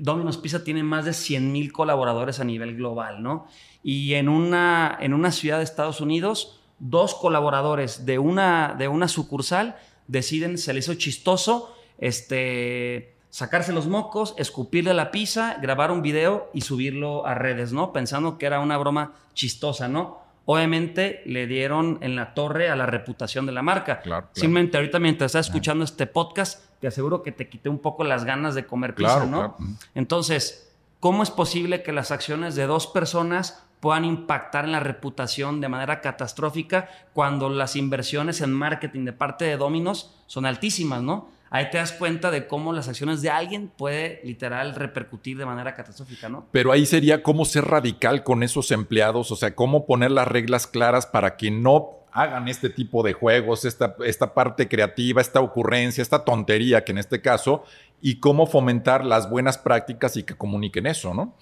Domino's 0.00 0.36
Pizza 0.36 0.62
tiene 0.62 0.82
más 0.82 1.04
de 1.04 1.12
100 1.12 1.52
mil 1.52 1.72
colaboradores 1.72 2.40
a 2.40 2.44
nivel 2.44 2.76
global, 2.76 3.22
¿no? 3.22 3.46
Y 3.82 4.14
en 4.14 4.28
una, 4.28 4.96
en 5.00 5.14
una 5.14 5.32
ciudad 5.32 5.58
de 5.58 5.64
Estados 5.64 6.00
Unidos, 6.00 6.60
dos 6.78 7.14
colaboradores 7.14 8.06
de 8.06 8.18
una, 8.18 8.74
de 8.78 8.88
una 8.88 9.08
sucursal 9.08 9.76
deciden, 10.06 10.58
se 10.58 10.72
les 10.72 10.84
hizo 10.84 10.94
chistoso, 10.94 11.74
este 11.98 13.15
sacarse 13.36 13.70
los 13.70 13.86
mocos, 13.86 14.34
escupirle 14.38 14.94
la 14.94 15.10
pizza, 15.10 15.58
grabar 15.60 15.90
un 15.90 16.00
video 16.00 16.48
y 16.54 16.62
subirlo 16.62 17.26
a 17.26 17.34
redes, 17.34 17.70
¿no? 17.70 17.92
Pensando 17.92 18.38
que 18.38 18.46
era 18.46 18.60
una 18.60 18.78
broma 18.78 19.12
chistosa, 19.34 19.88
¿no? 19.88 20.20
Obviamente 20.46 21.20
le 21.26 21.46
dieron 21.46 21.98
en 22.00 22.16
la 22.16 22.32
torre 22.32 22.70
a 22.70 22.76
la 22.76 22.86
reputación 22.86 23.44
de 23.44 23.52
la 23.52 23.60
marca. 23.60 24.00
Simplemente 24.32 24.78
ahorita 24.78 24.98
mientras 25.00 25.32
estás 25.32 25.48
escuchando 25.48 25.84
este 25.84 26.06
podcast, 26.06 26.64
te 26.80 26.86
aseguro 26.86 27.22
que 27.22 27.30
te 27.30 27.50
quité 27.50 27.68
un 27.68 27.80
poco 27.80 28.04
las 28.04 28.24
ganas 28.24 28.54
de 28.54 28.64
comer 28.64 28.94
pizza, 28.94 29.26
¿no? 29.26 29.54
Entonces, 29.94 30.72
¿cómo 30.98 31.22
es 31.22 31.30
posible 31.30 31.82
que 31.82 31.92
las 31.92 32.12
acciones 32.12 32.54
de 32.54 32.64
dos 32.64 32.86
personas 32.86 33.62
puedan 33.80 34.06
impactar 34.06 34.64
en 34.64 34.72
la 34.72 34.80
reputación 34.80 35.60
de 35.60 35.68
manera 35.68 36.00
catastrófica 36.00 36.88
cuando 37.12 37.50
las 37.50 37.76
inversiones 37.76 38.40
en 38.40 38.54
marketing 38.54 39.04
de 39.04 39.12
parte 39.12 39.44
de 39.44 39.58
Dominos 39.58 40.16
son 40.26 40.46
altísimas, 40.46 41.02
¿no? 41.02 41.35
Ahí 41.50 41.70
te 41.70 41.78
das 41.78 41.92
cuenta 41.92 42.30
de 42.30 42.46
cómo 42.46 42.72
las 42.72 42.88
acciones 42.88 43.22
de 43.22 43.30
alguien 43.30 43.68
puede 43.68 44.20
literal 44.24 44.74
repercutir 44.74 45.38
de 45.38 45.46
manera 45.46 45.74
catastrófica, 45.74 46.28
¿no? 46.28 46.46
Pero 46.50 46.72
ahí 46.72 46.86
sería 46.86 47.22
cómo 47.22 47.44
ser 47.44 47.64
radical 47.64 48.24
con 48.24 48.42
esos 48.42 48.70
empleados, 48.70 49.30
o 49.30 49.36
sea, 49.36 49.54
cómo 49.54 49.86
poner 49.86 50.10
las 50.10 50.28
reglas 50.28 50.66
claras 50.66 51.06
para 51.06 51.36
que 51.36 51.50
no 51.50 51.96
hagan 52.12 52.48
este 52.48 52.70
tipo 52.70 53.02
de 53.02 53.12
juegos, 53.12 53.64
esta, 53.66 53.94
esta 54.04 54.32
parte 54.32 54.68
creativa, 54.68 55.20
esta 55.20 55.40
ocurrencia, 55.40 56.00
esta 56.00 56.24
tontería 56.24 56.82
que 56.82 56.92
en 56.92 56.98
este 56.98 57.20
caso, 57.20 57.64
y 58.00 58.20
cómo 58.20 58.46
fomentar 58.46 59.04
las 59.04 59.28
buenas 59.28 59.58
prácticas 59.58 60.16
y 60.16 60.22
que 60.22 60.34
comuniquen 60.34 60.86
eso, 60.86 61.12
¿no? 61.12 61.34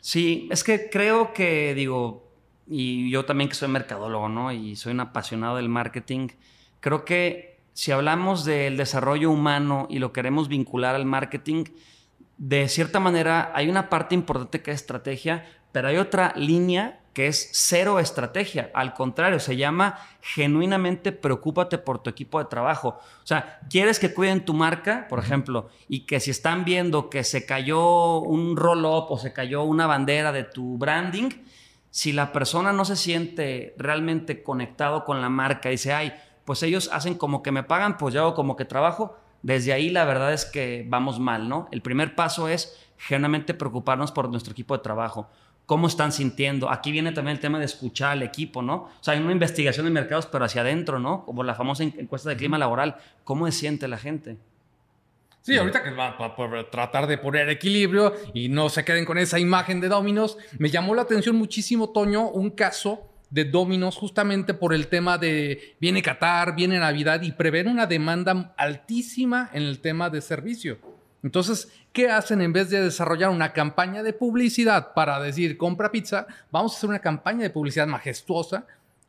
Sí, 0.00 0.48
es 0.50 0.64
que 0.64 0.90
creo 0.90 1.32
que, 1.32 1.74
digo, 1.74 2.28
y 2.66 3.10
yo 3.10 3.24
también 3.24 3.48
que 3.48 3.54
soy 3.54 3.68
mercadólogo, 3.68 4.28
¿no? 4.28 4.50
Y 4.52 4.74
soy 4.76 4.92
un 4.92 5.00
apasionado 5.00 5.56
del 5.56 5.68
marketing, 5.68 6.28
creo 6.80 7.04
que 7.04 7.49
si 7.80 7.92
hablamos 7.92 8.44
del 8.44 8.76
desarrollo 8.76 9.30
humano 9.30 9.86
y 9.88 10.00
lo 10.00 10.12
queremos 10.12 10.48
vincular 10.48 10.94
al 10.94 11.06
marketing, 11.06 11.64
de 12.36 12.68
cierta 12.68 13.00
manera 13.00 13.52
hay 13.54 13.70
una 13.70 13.88
parte 13.88 14.14
importante 14.14 14.60
que 14.60 14.70
es 14.70 14.82
estrategia, 14.82 15.46
pero 15.72 15.88
hay 15.88 15.96
otra 15.96 16.34
línea 16.36 17.00
que 17.14 17.26
es 17.26 17.48
cero 17.54 17.98
estrategia. 17.98 18.70
Al 18.74 18.92
contrario, 18.92 19.40
se 19.40 19.56
llama 19.56 19.98
genuinamente 20.20 21.10
preocúpate 21.10 21.78
por 21.78 22.02
tu 22.02 22.10
equipo 22.10 22.38
de 22.38 22.50
trabajo. 22.50 22.98
O 23.22 23.26
sea, 23.26 23.60
quieres 23.70 23.98
que 23.98 24.12
cuiden 24.12 24.44
tu 24.44 24.52
marca, 24.52 25.06
por 25.08 25.18
ejemplo, 25.18 25.70
y 25.88 26.00
que 26.00 26.20
si 26.20 26.30
están 26.30 26.66
viendo 26.66 27.08
que 27.08 27.24
se 27.24 27.46
cayó 27.46 28.18
un 28.18 28.58
roll-up 28.58 29.06
o 29.08 29.16
se 29.16 29.32
cayó 29.32 29.62
una 29.62 29.86
bandera 29.86 30.32
de 30.32 30.44
tu 30.44 30.76
branding, 30.76 31.30
si 31.88 32.12
la 32.12 32.30
persona 32.30 32.74
no 32.74 32.84
se 32.84 32.96
siente 32.96 33.74
realmente 33.78 34.42
conectado 34.42 35.06
con 35.06 35.22
la 35.22 35.30
marca 35.30 35.70
y 35.70 35.72
dice, 35.72 35.94
ay, 35.94 36.12
pues 36.50 36.64
ellos 36.64 36.90
hacen 36.92 37.14
como 37.14 37.44
que 37.44 37.52
me 37.52 37.62
pagan, 37.62 37.96
pues 37.96 38.12
yo 38.12 38.22
hago 38.22 38.34
como 38.34 38.56
que 38.56 38.64
trabajo. 38.64 39.16
Desde 39.40 39.72
ahí 39.72 39.88
la 39.88 40.04
verdad 40.04 40.32
es 40.32 40.44
que 40.44 40.84
vamos 40.88 41.20
mal, 41.20 41.48
¿no? 41.48 41.68
El 41.70 41.80
primer 41.80 42.16
paso 42.16 42.48
es 42.48 42.76
generalmente 42.98 43.54
preocuparnos 43.54 44.10
por 44.10 44.28
nuestro 44.28 44.50
equipo 44.50 44.76
de 44.76 44.82
trabajo. 44.82 45.30
¿Cómo 45.64 45.86
están 45.86 46.10
sintiendo? 46.10 46.68
Aquí 46.68 46.90
viene 46.90 47.12
también 47.12 47.36
el 47.36 47.40
tema 47.40 47.60
de 47.60 47.66
escuchar 47.66 48.10
al 48.10 48.24
equipo, 48.24 48.62
¿no? 48.62 48.74
O 48.74 48.90
sea, 49.00 49.14
hay 49.14 49.20
una 49.20 49.30
investigación 49.30 49.86
de 49.86 49.92
mercados, 49.92 50.26
pero 50.26 50.44
hacia 50.44 50.62
adentro, 50.62 50.98
¿no? 50.98 51.24
Como 51.24 51.44
la 51.44 51.54
famosa 51.54 51.84
encuesta 51.84 52.30
de 52.30 52.36
clima 52.36 52.58
laboral. 52.58 52.96
¿Cómo 53.22 53.46
se 53.46 53.52
siente 53.52 53.86
la 53.86 53.98
gente? 53.98 54.36
Sí, 55.42 55.56
ahorita 55.56 55.84
que 55.84 55.92
va 55.92 56.16
a 56.18 56.70
tratar 56.72 57.06
de 57.06 57.16
poner 57.16 57.48
equilibrio 57.48 58.12
y 58.34 58.48
no 58.48 58.70
se 58.70 58.84
queden 58.84 59.04
con 59.04 59.18
esa 59.18 59.38
imagen 59.38 59.80
de 59.80 59.86
Dominos, 59.86 60.36
me 60.58 60.68
llamó 60.68 60.96
la 60.96 61.02
atención 61.02 61.36
muchísimo, 61.36 61.90
Toño, 61.90 62.28
un 62.28 62.50
caso 62.50 63.09
de 63.30 63.44
Dominos 63.44 63.96
justamente 63.96 64.54
por 64.54 64.74
el 64.74 64.88
tema 64.88 65.16
de 65.18 65.76
viene 65.80 66.02
Qatar, 66.02 66.54
viene 66.54 66.78
Navidad 66.78 67.22
y 67.22 67.32
prevén 67.32 67.68
una 67.68 67.86
demanda 67.86 68.54
altísima 68.56 69.50
en 69.52 69.62
el 69.62 69.80
tema 69.80 70.10
de 70.10 70.20
servicio. 70.20 70.78
Entonces, 71.22 71.72
¿qué 71.92 72.10
hacen 72.10 72.40
en 72.40 72.52
vez 72.52 72.70
de 72.70 72.82
desarrollar 72.82 73.30
una 73.30 73.52
campaña 73.52 74.02
de 74.02 74.12
publicidad 74.12 74.94
para 74.94 75.20
decir 75.20 75.56
compra 75.56 75.92
pizza? 75.92 76.26
Vamos 76.50 76.74
a 76.74 76.76
hacer 76.76 76.90
una 76.90 77.00
campaña 77.00 77.42
de 77.42 77.50
publicidad 77.50 77.86
majestuosa 77.86 78.66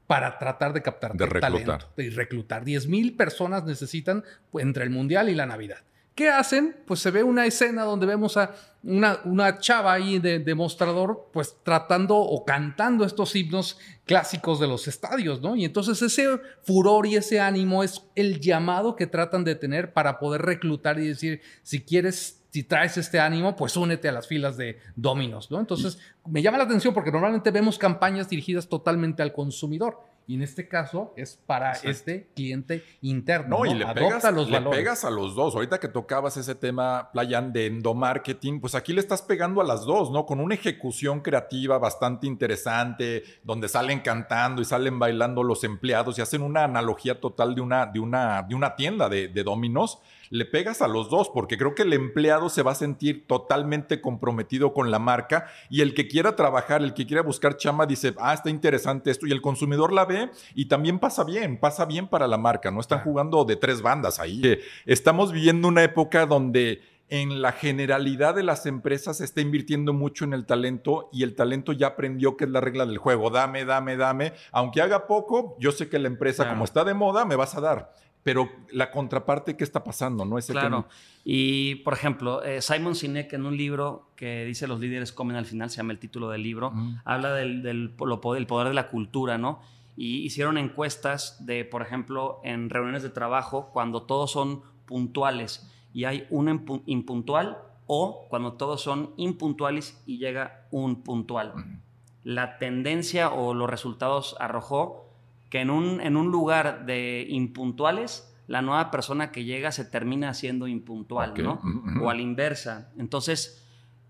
para 0.07 0.37
tratar 0.37 0.73
de 0.73 0.81
captar 0.81 1.13
de 1.13 1.25
reclutar. 1.25 1.87
y 1.95 2.09
reclutar. 2.09 2.65
10 2.65 2.87
mil 2.87 3.15
personas 3.15 3.63
necesitan 3.63 4.23
entre 4.53 4.83
el 4.83 4.89
Mundial 4.89 5.29
y 5.29 5.35
la 5.35 5.45
Navidad. 5.45 5.77
¿Qué 6.21 6.29
hacen? 6.29 6.75
Pues 6.85 6.99
se 6.99 7.09
ve 7.09 7.23
una 7.23 7.47
escena 7.47 7.81
donde 7.81 8.05
vemos 8.05 8.37
a 8.37 8.53
una, 8.83 9.21
una 9.25 9.57
chava 9.57 9.91
ahí 9.91 10.19
de 10.19 10.37
demostrador, 10.37 11.31
pues 11.33 11.55
tratando 11.63 12.15
o 12.15 12.45
cantando 12.45 13.05
estos 13.05 13.35
himnos 13.35 13.79
clásicos 14.05 14.59
de 14.59 14.67
los 14.67 14.87
estadios, 14.87 15.41
¿no? 15.41 15.55
Y 15.55 15.65
entonces 15.65 15.99
ese 15.99 16.39
furor 16.61 17.07
y 17.07 17.15
ese 17.15 17.39
ánimo 17.39 17.83
es 17.83 18.03
el 18.13 18.39
llamado 18.39 18.95
que 18.95 19.07
tratan 19.07 19.43
de 19.43 19.55
tener 19.55 19.93
para 19.93 20.19
poder 20.19 20.43
reclutar 20.43 20.99
y 20.99 21.07
decir, 21.07 21.41
si 21.63 21.81
quieres 21.81 22.43
si 22.51 22.63
traes 22.63 22.97
este 22.97 23.19
ánimo, 23.19 23.55
pues 23.55 23.75
únete 23.75 24.07
a 24.07 24.11
las 24.11 24.27
filas 24.27 24.57
de 24.57 24.77
Dominos, 24.95 25.49
¿no? 25.49 25.59
Entonces, 25.59 25.97
me 26.27 26.43
llama 26.43 26.59
la 26.59 26.65
atención 26.65 26.93
porque 26.93 27.11
normalmente 27.11 27.49
vemos 27.49 27.79
campañas 27.79 28.29
dirigidas 28.29 28.67
totalmente 28.67 29.23
al 29.23 29.33
consumidor. 29.33 30.01
Y 30.31 30.35
en 30.35 30.43
este 30.43 30.65
caso 30.65 31.11
es 31.17 31.37
para 31.45 31.73
este 31.73 32.29
cliente 32.33 32.85
interno. 33.01 33.57
No, 33.57 33.65
y 33.65 33.73
le, 33.73 33.85
pegas, 33.87 34.23
los 34.31 34.49
le 34.49 34.61
pegas 34.61 35.03
a 35.03 35.09
los 35.09 35.35
dos. 35.35 35.55
Ahorita 35.55 35.77
que 35.77 35.89
tocabas 35.89 36.37
ese 36.37 36.55
tema, 36.55 37.09
Playan, 37.11 37.51
de 37.51 37.65
endomarketing, 37.65 38.61
pues 38.61 38.73
aquí 38.73 38.93
le 38.93 39.01
estás 39.01 39.21
pegando 39.21 39.59
a 39.59 39.65
las 39.65 39.83
dos, 39.83 40.09
¿no? 40.09 40.25
Con 40.25 40.39
una 40.39 40.55
ejecución 40.55 41.19
creativa 41.19 41.79
bastante 41.79 42.27
interesante, 42.27 43.25
donde 43.43 43.67
salen 43.67 43.99
cantando 43.99 44.61
y 44.61 44.65
salen 44.65 44.99
bailando 44.99 45.43
los 45.43 45.65
empleados 45.65 46.17
y 46.17 46.21
hacen 46.21 46.43
una 46.43 46.63
analogía 46.63 47.19
total 47.19 47.53
de 47.53 47.59
una, 47.59 47.85
de 47.85 47.99
una, 47.99 48.43
de 48.43 48.55
una 48.55 48.77
tienda 48.77 49.09
de, 49.09 49.27
de 49.27 49.43
dominos 49.43 49.99
le 50.31 50.45
pegas 50.45 50.81
a 50.81 50.87
los 50.87 51.09
dos, 51.09 51.29
porque 51.29 51.57
creo 51.57 51.75
que 51.75 51.83
el 51.83 51.91
empleado 51.91 52.49
se 52.49 52.63
va 52.63 52.71
a 52.71 52.75
sentir 52.75 53.27
totalmente 53.27 53.99
comprometido 53.99 54.73
con 54.73 54.89
la 54.89 54.97
marca 54.97 55.47
y 55.69 55.81
el 55.81 55.93
que 55.93 56.07
quiera 56.07 56.37
trabajar, 56.37 56.81
el 56.81 56.93
que 56.93 57.05
quiera 57.05 57.21
buscar 57.21 57.57
chama, 57.57 57.85
dice, 57.85 58.15
ah, 58.17 58.33
está 58.33 58.49
interesante 58.49 59.11
esto, 59.11 59.27
y 59.27 59.31
el 59.31 59.41
consumidor 59.41 59.91
la 59.91 60.05
ve 60.05 60.31
y 60.55 60.65
también 60.65 60.99
pasa 60.99 61.25
bien, 61.25 61.59
pasa 61.59 61.85
bien 61.85 62.07
para 62.07 62.27
la 62.27 62.37
marca, 62.37 62.71
no 62.71 62.79
están 62.79 63.01
jugando 63.01 63.43
de 63.43 63.57
tres 63.57 63.81
bandas 63.81 64.19
ahí. 64.19 64.41
Estamos 64.85 65.33
viviendo 65.33 65.67
una 65.67 65.83
época 65.83 66.25
donde 66.25 66.81
en 67.09 67.41
la 67.41 67.51
generalidad 67.51 68.35
de 68.35 68.43
las 68.43 68.65
empresas 68.65 69.17
se 69.17 69.25
está 69.25 69.41
invirtiendo 69.41 69.91
mucho 69.91 70.23
en 70.23 70.31
el 70.31 70.45
talento 70.45 71.09
y 71.11 71.23
el 71.23 71.35
talento 71.35 71.73
ya 71.73 71.87
aprendió 71.87 72.37
que 72.37 72.45
es 72.45 72.49
la 72.49 72.61
regla 72.61 72.85
del 72.85 72.99
juego. 72.99 73.29
Dame, 73.29 73.65
dame, 73.65 73.97
dame. 73.97 74.31
Aunque 74.53 74.81
haga 74.81 75.07
poco, 75.07 75.57
yo 75.59 75.73
sé 75.73 75.89
que 75.89 75.99
la 75.99 76.07
empresa, 76.07 76.47
como 76.47 76.63
está 76.63 76.85
de 76.85 76.93
moda, 76.93 77.25
me 77.25 77.35
vas 77.35 77.53
a 77.55 77.59
dar. 77.59 77.93
Pero 78.23 78.49
la 78.71 78.91
contraparte, 78.91 79.57
¿qué 79.57 79.63
está 79.63 79.83
pasando? 79.83 80.25
¿No? 80.25 80.37
Ese 80.37 80.53
claro. 80.53 80.87
Y, 81.23 81.75
por 81.75 81.93
ejemplo, 81.93 82.43
eh, 82.43 82.61
Simon 82.61 82.95
Sinek 82.95 83.33
en 83.33 83.45
un 83.45 83.57
libro 83.57 84.09
que 84.15 84.45
dice 84.45 84.67
Los 84.67 84.79
líderes 84.79 85.11
comen 85.11 85.35
al 85.35 85.45
final, 85.45 85.69
se 85.69 85.77
llama 85.77 85.93
el 85.93 85.99
título 85.99 86.29
del 86.29 86.43
libro, 86.43 86.73
habla 87.03 87.33
del, 87.33 87.63
del, 87.63 87.89
poder, 87.89 88.45
poder 88.45 88.67
de 88.67 88.73
la 88.73 88.89
cultura, 88.89 89.37
¿no? 89.37 89.61
Y 89.97 90.19
hicieron 90.19 90.57
encuestas 90.57 91.45
de, 91.45 91.65
por 91.65 91.81
ejemplo, 91.81 92.39
en 92.43 92.69
reuniones 92.69 93.03
de 93.03 93.09
trabajo, 93.09 93.69
cuando 93.73 94.03
todos 94.03 94.31
son 94.31 94.61
puntuales 94.85 95.67
y 95.93 96.05
hay 96.05 96.27
un 96.29 96.83
impuntual, 96.85 97.57
o 97.93 98.25
cuando 98.29 98.53
todos 98.53 98.81
son 98.81 99.11
impuntuales 99.17 100.01
y 100.05 100.17
llega 100.17 100.65
un 100.71 101.03
puntual. 101.03 101.81
La 102.23 102.57
tendencia 102.57 103.31
o 103.31 103.53
los 103.53 103.69
resultados 103.69 104.37
arrojó 104.39 105.10
que 105.51 105.59
en 105.59 105.69
un, 105.69 106.01
en 106.01 106.17
un 106.17 106.31
lugar 106.31 106.87
de 106.87 107.27
impuntuales 107.29 108.27
la 108.47 108.63
nueva 108.63 108.89
persona 108.89 109.31
que 109.31 109.43
llega 109.43 109.71
se 109.71 109.85
termina 109.85 110.33
siendo 110.33 110.67
impuntual, 110.67 111.35
¿no? 111.37 111.61
O 112.01 112.09
a 112.09 112.15
la 112.15 112.21
inversa. 112.21 112.91
Entonces, 112.97 113.63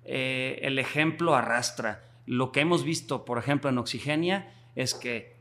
eh, 0.03 0.59
el 0.63 0.79
ejemplo 0.79 1.35
arrastra. 1.35 2.03
Lo 2.25 2.51
que 2.51 2.61
hemos 2.61 2.83
visto, 2.83 3.25
por 3.25 3.37
ejemplo, 3.37 3.69
en 3.69 3.77
Oxigenia 3.77 4.51
es 4.75 4.93
que 4.95 5.35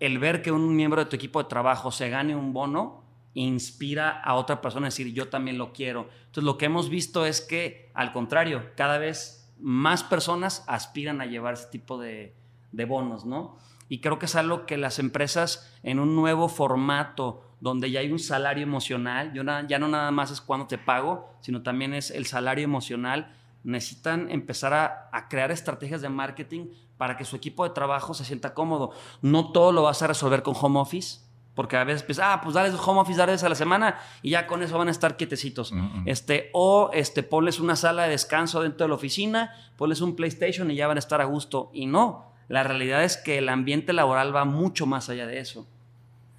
el 0.00 0.18
ver 0.18 0.40
que 0.42 0.50
un 0.50 0.74
miembro 0.74 1.04
de 1.04 1.10
tu 1.10 1.16
equipo 1.16 1.42
de 1.42 1.48
trabajo 1.48 1.92
se 1.92 2.08
gane 2.08 2.34
un 2.34 2.52
bono 2.52 3.04
inspira 3.34 4.20
a 4.20 4.34
otra 4.34 4.60
persona 4.60 4.86
a 4.86 4.88
decir 4.88 5.12
yo 5.12 5.28
también 5.28 5.58
lo 5.58 5.72
quiero. 5.72 6.08
Entonces 6.20 6.44
lo 6.44 6.58
que 6.58 6.66
hemos 6.66 6.88
visto 6.88 7.26
es 7.26 7.40
que 7.40 7.90
al 7.94 8.12
contrario, 8.12 8.70
cada 8.76 8.98
vez 8.98 9.52
más 9.58 10.02
personas 10.02 10.64
aspiran 10.66 11.20
a 11.20 11.26
llevar 11.26 11.54
ese 11.54 11.66
tipo 11.66 11.98
de, 11.98 12.34
bonos, 12.72 13.24
¿no? 13.26 13.58
Y 13.90 14.00
creo 14.00 14.20
que 14.20 14.26
es 14.26 14.36
algo 14.36 14.66
que 14.66 14.78
las 14.78 15.00
empresas 15.00 15.68
en 15.82 15.98
un 15.98 16.14
nuevo 16.14 16.48
formato 16.48 17.42
donde 17.58 17.90
ya 17.90 17.98
hay 17.98 18.12
un 18.12 18.20
salario 18.20 18.62
emocional, 18.62 19.32
ya 19.34 19.78
no 19.80 19.88
nada 19.88 20.12
más 20.12 20.30
es 20.30 20.40
cuando 20.40 20.68
te 20.68 20.78
pago, 20.78 21.28
sino 21.40 21.62
también 21.62 21.92
es 21.92 22.12
el 22.12 22.24
salario 22.24 22.62
emocional, 22.62 23.34
necesitan 23.64 24.30
empezar 24.30 25.10
a, 25.12 25.28
crear 25.28 25.50
estrategias 25.50 26.02
de 26.02 26.08
marketing 26.08 26.68
para 26.98 27.16
que 27.16 27.24
su 27.24 27.34
equipo 27.34 27.64
de 27.64 27.70
trabajo 27.70 28.14
se 28.14 28.24
sienta 28.24 28.54
cómodo. 28.54 28.92
No 29.22 29.50
todo 29.50 29.72
lo 29.72 29.82
vas 29.82 30.00
a 30.02 30.06
resolver 30.06 30.44
con 30.44 30.54
home 30.58 30.78
office, 30.78 31.22
porque 31.56 31.76
a 31.76 31.82
veces 31.82 32.04
piensas, 32.04 32.26
ah, 32.28 32.40
pues 32.40 32.54
dale 32.54 32.72
home 32.72 33.00
office, 33.00 33.18
dale 33.18 33.32
a 33.32 33.48
la 33.48 33.56
semana 33.56 33.98
y 34.22 34.30
ya 34.30 34.46
con 34.46 34.62
eso 34.62 34.78
van 34.78 34.86
a 34.86 34.92
estar 34.92 35.16
quietecitos. 35.16 35.72
este, 36.06 36.50
o 36.52 36.90
este, 36.94 37.24
ponles 37.24 37.58
una 37.58 37.74
sala 37.74 38.04
de 38.04 38.10
descanso 38.10 38.62
dentro 38.62 38.84
de 38.84 38.90
la 38.90 38.94
oficina, 38.94 39.52
ponles 39.76 40.00
un 40.00 40.14
PlayStation 40.14 40.70
y 40.70 40.76
ya 40.76 40.86
van 40.86 40.96
a 40.96 41.00
estar 41.00 41.20
a 41.20 41.24
gusto. 41.24 41.70
Y 41.74 41.86
no, 41.86 42.29
la 42.50 42.64
realidad 42.64 43.04
es 43.04 43.16
que 43.16 43.38
el 43.38 43.48
ambiente 43.48 43.92
laboral 43.92 44.34
va 44.34 44.44
mucho 44.44 44.84
más 44.84 45.08
allá 45.08 45.24
de 45.24 45.38
eso. 45.38 45.68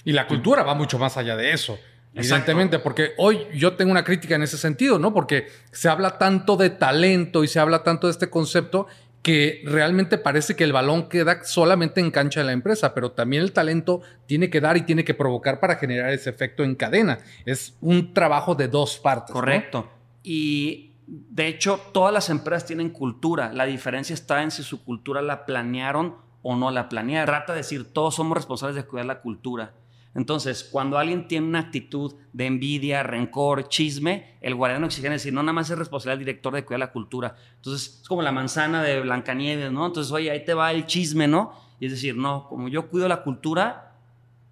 Y 0.03 0.11
la 0.11 0.27
cultura 0.27 0.61
va 0.61 0.75
mucho 0.75 0.99
más 0.99 1.15
allá 1.15 1.37
de 1.37 1.53
eso. 1.53 1.79
Evidentemente, 2.13 2.79
porque 2.79 3.13
hoy 3.17 3.47
yo 3.53 3.77
tengo 3.77 3.91
una 3.91 4.03
crítica 4.03 4.35
en 4.35 4.43
ese 4.43 4.57
sentido, 4.57 4.99
¿no? 4.99 5.13
Porque 5.13 5.47
se 5.71 5.87
habla 5.87 6.17
tanto 6.17 6.57
de 6.57 6.69
talento 6.69 7.45
y 7.45 7.47
se 7.47 7.61
habla 7.61 7.83
tanto 7.83 8.07
de 8.07 8.11
este 8.11 8.29
concepto 8.29 8.87
que 9.21 9.61
realmente 9.63 10.17
parece 10.17 10.57
que 10.57 10.65
el 10.65 10.73
balón 10.73 11.07
queda 11.07 11.45
solamente 11.45 12.01
en 12.01 12.11
cancha 12.11 12.41
de 12.41 12.47
la 12.47 12.51
empresa, 12.51 12.93
pero 12.93 13.11
también 13.11 13.41
el 13.41 13.53
talento 13.53 14.01
tiene 14.25 14.49
que 14.49 14.59
dar 14.59 14.75
y 14.75 14.81
tiene 14.81 15.05
que 15.05 15.13
provocar 15.13 15.61
para 15.61 15.77
generar 15.77 16.11
ese 16.11 16.29
efecto 16.29 16.65
en 16.65 16.75
cadena. 16.75 17.19
Es 17.45 17.77
un 17.79 18.13
trabajo 18.13 18.53
de 18.53 18.67
dos 18.67 18.97
partes. 18.97 19.31
Correcto. 19.31 19.89
Y 20.23 20.90
de 21.13 21.47
hecho, 21.47 21.77
todas 21.91 22.13
las 22.13 22.29
empresas 22.29 22.65
tienen 22.65 22.89
cultura. 22.89 23.51
La 23.51 23.65
diferencia 23.65 24.13
está 24.13 24.43
en 24.43 24.49
si 24.49 24.63
su 24.63 24.81
cultura 24.85 25.21
la 25.21 25.45
planearon 25.45 26.15
o 26.41 26.55
no 26.55 26.71
la 26.71 26.87
planearon. 26.87 27.25
Trata 27.25 27.51
de 27.51 27.57
decir, 27.57 27.91
todos 27.91 28.15
somos 28.15 28.37
responsables 28.37 28.77
de 28.77 28.85
cuidar 28.85 29.07
la 29.07 29.19
cultura. 29.19 29.73
Entonces, 30.15 30.63
cuando 30.63 30.97
alguien 30.97 31.27
tiene 31.27 31.47
una 31.47 31.59
actitud 31.59 32.15
de 32.31 32.45
envidia, 32.45 33.03
rencor, 33.03 33.67
chisme, 33.67 34.37
el 34.39 34.55
guardián 34.55 34.85
exige 34.85 35.09
decir, 35.09 35.33
no, 35.33 35.43
nada 35.43 35.51
más 35.51 35.69
es 35.69 35.77
responsabilidad 35.77 36.17
del 36.19 36.25
director 36.27 36.53
de 36.53 36.63
cuidar 36.63 36.79
la 36.79 36.93
cultura. 36.93 37.35
Entonces, 37.57 37.99
es 38.01 38.07
como 38.07 38.21
la 38.21 38.31
manzana 38.31 38.81
de 38.81 39.01
Blancanieves, 39.01 39.69
¿no? 39.69 39.85
Entonces, 39.85 40.13
oye, 40.13 40.31
ahí 40.31 40.45
te 40.45 40.53
va 40.53 40.71
el 40.71 40.85
chisme, 40.85 41.27
¿no? 41.27 41.51
Y 41.81 41.87
es 41.87 41.91
decir, 41.91 42.15
no, 42.15 42.47
como 42.47 42.69
yo 42.69 42.87
cuido 42.87 43.09
la 43.09 43.21
cultura, 43.21 43.97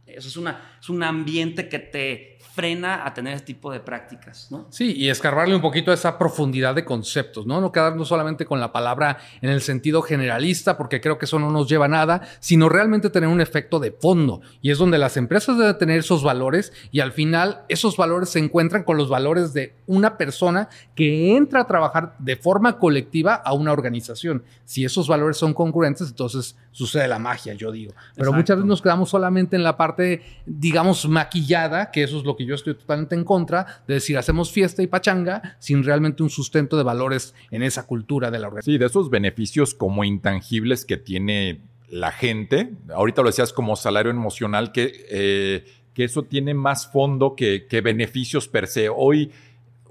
eso 0.06 0.28
es, 0.28 0.36
una, 0.36 0.79
es 0.82 0.90
un 0.90 1.04
ambiente 1.04 1.70
que 1.70 1.80
te 1.80 2.40
frena 2.60 3.06
a 3.06 3.14
tener 3.14 3.36
este 3.36 3.48
tipo 3.48 3.72
de 3.72 3.80
prácticas, 3.80 4.48
¿no? 4.52 4.68
Sí, 4.70 4.94
y 4.94 5.08
escarbarle 5.08 5.56
un 5.56 5.62
poquito 5.62 5.92
a 5.92 5.94
esa 5.94 6.18
profundidad 6.18 6.76
de 6.76 6.84
conceptos, 6.84 7.46
¿no? 7.46 7.62
No 7.62 7.72
quedarnos 7.72 8.10
solamente 8.10 8.46
con 8.46 8.60
la 8.60 8.74
palabra 8.74 9.18
en 9.42 9.50
el 9.50 9.62
sentido 9.62 10.02
generalista, 10.02 10.78
porque 10.78 11.00
creo 11.00 11.18
que 11.18 11.24
eso 11.24 11.40
no 11.40 11.52
nos 11.52 11.70
lleva 11.70 11.86
a 11.86 11.88
nada, 11.88 12.22
sino 12.42 12.68
realmente 12.68 13.10
tener 13.10 13.30
un 13.30 13.40
efecto 13.40 13.80
de 13.80 13.92
fondo. 13.92 14.42
Y 14.62 14.72
es 14.72 14.78
donde 14.78 14.98
las 14.98 15.16
empresas 15.16 15.58
deben 15.58 15.78
tener 15.78 16.00
esos 16.00 16.22
valores 16.22 16.74
y 16.92 17.00
al 17.00 17.14
final 17.14 17.62
esos 17.70 17.96
valores 17.96 18.30
se 18.30 18.40
encuentran 18.40 18.84
con 18.84 18.98
los 18.98 19.08
valores 19.08 19.54
de 19.54 19.76
una 19.88 20.18
persona 20.18 20.68
que 20.96 21.38
entra 21.38 21.62
a 21.62 21.68
trabajar 21.68 22.16
de 22.20 22.36
forma 22.36 22.78
colectiva 22.78 23.36
a 23.36 23.54
una 23.54 23.72
organización. 23.72 24.44
Si 24.66 24.84
esos 24.84 25.08
valores 25.08 25.38
son 25.38 25.54
concurrentes, 25.54 26.10
entonces 26.10 26.58
sucede 26.72 27.08
la 27.08 27.20
magia, 27.20 27.54
yo 27.54 27.72
digo. 27.72 27.94
Pero 28.16 28.34
muchas 28.34 28.58
veces 28.58 28.68
nos 28.68 28.82
quedamos 28.82 29.10
solamente 29.10 29.56
en 29.56 29.64
la 29.64 29.78
parte, 29.78 30.24
digamos, 30.70 31.10
maquillada, 31.10 31.90
que 31.90 32.04
eso 32.04 32.20
es 32.20 32.26
lo 32.26 32.36
que 32.36 32.46
yo 32.46 32.54
estoy 32.54 32.76
totalmente 32.76 33.16
en 33.16 33.24
contra, 33.24 33.82
de 33.88 33.96
decir, 33.96 34.20
hacemos 34.20 34.52
fiesta 34.52 34.84
y 34.84 34.88
pachanga 34.88 35.58
sin 35.58 35.84
realmente 35.84 36.22
un 36.22 36.30
sustento 36.30 36.78
de 36.78 36.84
valores 36.84 37.34
en 37.50 37.64
esa 37.64 37.88
cultura 37.88 38.30
de 38.30 38.38
la 38.38 38.50
organización. 38.50 38.76
Sí, 38.76 38.78
de 38.78 38.86
esos 38.86 39.10
beneficios 39.10 39.74
como 39.74 40.04
intangibles 40.04 40.86
que 40.86 40.98
tiene 40.98 41.62
la 41.90 42.12
gente. 42.12 42.74
Ahorita 42.94 43.24
lo 43.24 43.30
decías 43.30 43.52
como 43.52 43.76
salario 43.76 44.12
emocional, 44.12 44.72
que, 44.72 45.08
eh, 45.10 45.66
que 45.96 46.04
eso 46.04 46.22
tiene 46.22 46.54
más 46.54 46.92
fondo 46.92 47.36
que, 47.36 47.66
que 47.66 47.82
beneficios 47.82 48.48
per 48.48 48.68
se. 48.68 48.90
Hoy 48.90 49.32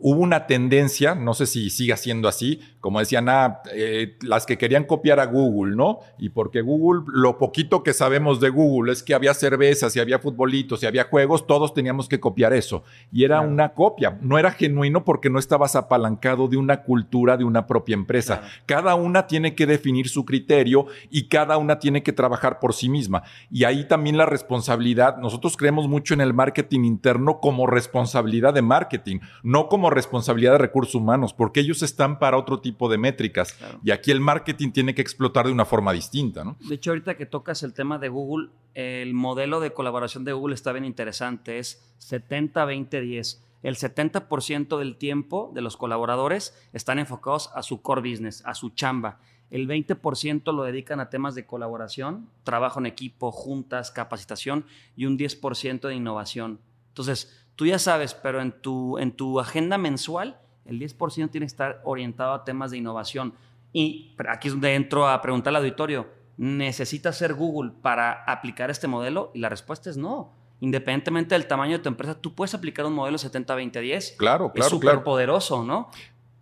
hubo 0.00 0.20
una 0.20 0.46
tendencia, 0.46 1.14
no 1.14 1.34
sé 1.34 1.46
si 1.46 1.70
siga 1.70 1.96
siendo 1.96 2.28
así, 2.28 2.60
como 2.80 3.00
decían, 3.00 3.28
ah, 3.28 3.60
eh, 3.72 4.16
las 4.22 4.46
que 4.46 4.56
querían 4.56 4.84
copiar 4.84 5.18
a 5.18 5.26
Google, 5.26 5.74
¿no? 5.74 5.98
Y 6.18 6.28
porque 6.30 6.60
Google, 6.60 7.02
lo 7.12 7.38
poquito 7.38 7.82
que 7.82 7.92
sabemos 7.92 8.40
de 8.40 8.50
Google 8.50 8.92
es 8.92 9.02
que 9.02 9.14
había 9.14 9.34
cervezas 9.34 9.96
y 9.96 10.00
había 10.00 10.20
futbolitos 10.20 10.82
y 10.82 10.86
había 10.86 11.04
juegos, 11.04 11.46
todos 11.46 11.74
teníamos 11.74 12.08
que 12.08 12.20
copiar 12.20 12.52
eso. 12.52 12.84
Y 13.12 13.24
era 13.24 13.40
una 13.40 13.70
copia, 13.70 14.18
no 14.20 14.38
era 14.38 14.52
genuino 14.52 15.04
porque 15.04 15.30
no 15.30 15.38
estabas 15.38 15.74
apalancado 15.74 16.46
de 16.46 16.56
una 16.56 16.82
cultura 16.82 17.36
de 17.36 17.44
una 17.44 17.66
propia 17.66 17.94
empresa. 17.94 18.42
Cada 18.66 18.94
una 18.94 19.26
tiene 19.26 19.54
que 19.54 19.66
definir 19.66 20.08
su 20.08 20.24
criterio 20.24 20.86
y 21.10 21.28
cada 21.28 21.58
una 21.58 21.78
tiene 21.80 22.02
que 22.02 22.12
trabajar 22.12 22.60
por 22.60 22.74
sí 22.74 22.88
misma. 22.88 23.24
Y 23.50 23.64
ahí 23.64 23.88
también 23.88 24.16
la 24.16 24.26
responsabilidad, 24.26 25.18
nosotros 25.18 25.56
creemos 25.56 25.88
mucho 25.88 26.14
en 26.14 26.20
el 26.20 26.32
marketing 26.32 26.84
interno 26.84 27.40
como 27.40 27.66
responsabilidad 27.66 28.54
de 28.54 28.62
marketing, 28.62 29.18
no 29.42 29.68
como 29.68 29.87
responsabilidad 29.90 30.52
de 30.52 30.58
recursos 30.58 30.94
humanos, 30.94 31.32
porque 31.32 31.60
ellos 31.60 31.82
están 31.82 32.18
para 32.18 32.36
otro 32.36 32.60
tipo 32.60 32.88
de 32.88 32.98
métricas. 32.98 33.56
Y 33.82 33.90
aquí 33.90 34.10
el 34.10 34.20
marketing 34.20 34.72
tiene 34.72 34.94
que 34.94 35.02
explotar 35.02 35.46
de 35.46 35.52
una 35.52 35.64
forma 35.64 35.92
distinta. 35.92 36.44
¿no? 36.44 36.56
De 36.60 36.74
hecho, 36.74 36.90
ahorita 36.90 37.16
que 37.16 37.26
tocas 37.26 37.62
el 37.62 37.74
tema 37.74 37.98
de 37.98 38.08
Google, 38.08 38.50
el 38.74 39.14
modelo 39.14 39.60
de 39.60 39.72
colaboración 39.72 40.24
de 40.24 40.32
Google 40.32 40.54
está 40.54 40.72
bien 40.72 40.84
interesante. 40.84 41.58
Es 41.58 41.82
70-20-10. 42.00 43.40
El 43.62 43.76
70% 43.76 44.78
del 44.78 44.96
tiempo 44.96 45.50
de 45.52 45.62
los 45.62 45.76
colaboradores 45.76 46.56
están 46.72 46.98
enfocados 46.98 47.50
a 47.54 47.62
su 47.62 47.82
core 47.82 48.08
business, 48.08 48.42
a 48.46 48.54
su 48.54 48.70
chamba. 48.70 49.18
El 49.50 49.66
20% 49.66 50.52
lo 50.52 50.62
dedican 50.62 51.00
a 51.00 51.10
temas 51.10 51.34
de 51.34 51.46
colaboración, 51.46 52.28
trabajo 52.44 52.78
en 52.80 52.86
equipo, 52.86 53.32
juntas, 53.32 53.90
capacitación 53.90 54.64
y 54.94 55.06
un 55.06 55.18
10% 55.18 55.88
de 55.88 55.94
innovación. 55.94 56.60
Entonces, 56.88 57.37
tú 57.58 57.66
ya 57.66 57.80
sabes, 57.80 58.14
pero 58.14 58.40
en 58.40 58.52
tu, 58.52 58.98
en 58.98 59.10
tu 59.10 59.40
agenda 59.40 59.78
mensual, 59.78 60.38
el 60.64 60.78
10% 60.78 61.28
tiene 61.28 61.44
que 61.44 61.46
estar 61.46 61.80
orientado 61.82 62.32
a 62.32 62.44
temas 62.44 62.70
de 62.70 62.76
innovación. 62.76 63.34
Y 63.72 64.14
aquí 64.28 64.46
es 64.46 64.54
donde 64.54 64.76
entro 64.76 65.08
a 65.08 65.20
preguntar 65.20 65.50
al 65.50 65.56
auditorio, 65.56 66.06
¿necesitas 66.36 67.18
ser 67.18 67.34
Google 67.34 67.72
para 67.82 68.22
aplicar 68.28 68.70
este 68.70 68.86
modelo? 68.86 69.32
Y 69.34 69.40
la 69.40 69.48
respuesta 69.48 69.90
es 69.90 69.96
no. 69.96 70.30
Independientemente 70.60 71.34
del 71.34 71.48
tamaño 71.48 71.72
de 71.72 71.78
tu 71.80 71.88
empresa, 71.88 72.14
tú 72.14 72.32
puedes 72.32 72.54
aplicar 72.54 72.86
un 72.86 72.92
modelo 72.92 73.18
70-20-10. 73.18 74.16
Claro, 74.18 74.52
claro. 74.52 74.52
Es 74.54 74.66
súper 74.70 75.02
poderoso, 75.02 75.64
¿no? 75.64 75.90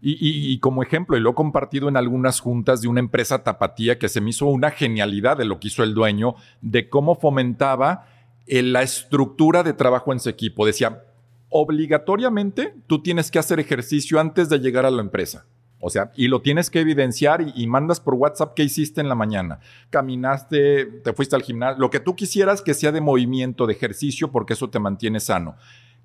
Y, 0.03 0.19
y, 0.21 0.59
como 0.59 0.83
ejemplo, 0.83 1.17
y 1.17 1.21
lo 1.21 1.31
he 1.31 1.35
compartido 1.35 1.89
en 1.89 1.97
algunas 1.97 2.41
juntas 2.41 2.83
de 2.83 2.89
una 2.89 3.01
empresa 3.01 3.43
tapatía 3.43 3.99
que 3.99 4.11
se 4.11 4.21
me 4.21 4.31
hizo 4.31 4.45
una 4.47 4.71
genialidad 4.71 5.39
de 5.39 5.47
lo 5.47 5.59
que 5.59 5.69
hizo 5.69 5.83
el 5.83 5.95
dueño, 5.95 6.35
de 6.61 6.91
cómo 6.91 7.15
fomentaba 7.15 8.07
la 8.47 8.83
estructura 8.83 9.63
de 9.63 9.73
trabajo 9.73 10.13
en 10.13 10.21
su 10.21 10.29
equipo. 10.29 10.67
Decía, 10.67 11.05
obligatoriamente 11.49 12.75
tú 12.87 13.03
tienes 13.03 13.31
que 13.31 13.39
hacer 13.39 13.61
ejercicio 13.61 14.21
antes 14.21 14.49
de 14.49 14.59
llegar 14.59 14.87
a 14.87 14.91
la 14.91 15.03
empresa. 15.03 15.47
O 15.79 15.91
sea, 15.91 16.11
y 16.17 16.29
lo 16.29 16.41
tienes 16.41 16.71
que 16.71 16.81
evidenciar 16.81 17.53
y, 17.55 17.67
mandas 17.67 18.01
por 18.01 18.15
WhatsApp 18.15 18.55
qué 18.55 18.65
hiciste 18.65 19.01
en 19.01 19.09
la 19.09 19.15
mañana. 19.15 19.61
Caminaste, 19.91 20.87
te 20.87 21.13
fuiste 21.13 21.37
al 21.37 21.43
gimnasio, 21.43 21.79
lo 21.79 21.91
que 21.91 22.01
tú 22.01 22.17
quisieras 22.17 22.63
que 22.63 22.75
sea 22.75 22.93
de 22.93 23.03
movimiento, 23.03 23.67
de 23.67 23.75
ejercicio, 23.75 24.33
porque 24.33 24.55
eso 24.55 24.71
te 24.71 24.79
mantiene 24.79 25.21
sano. 25.21 25.57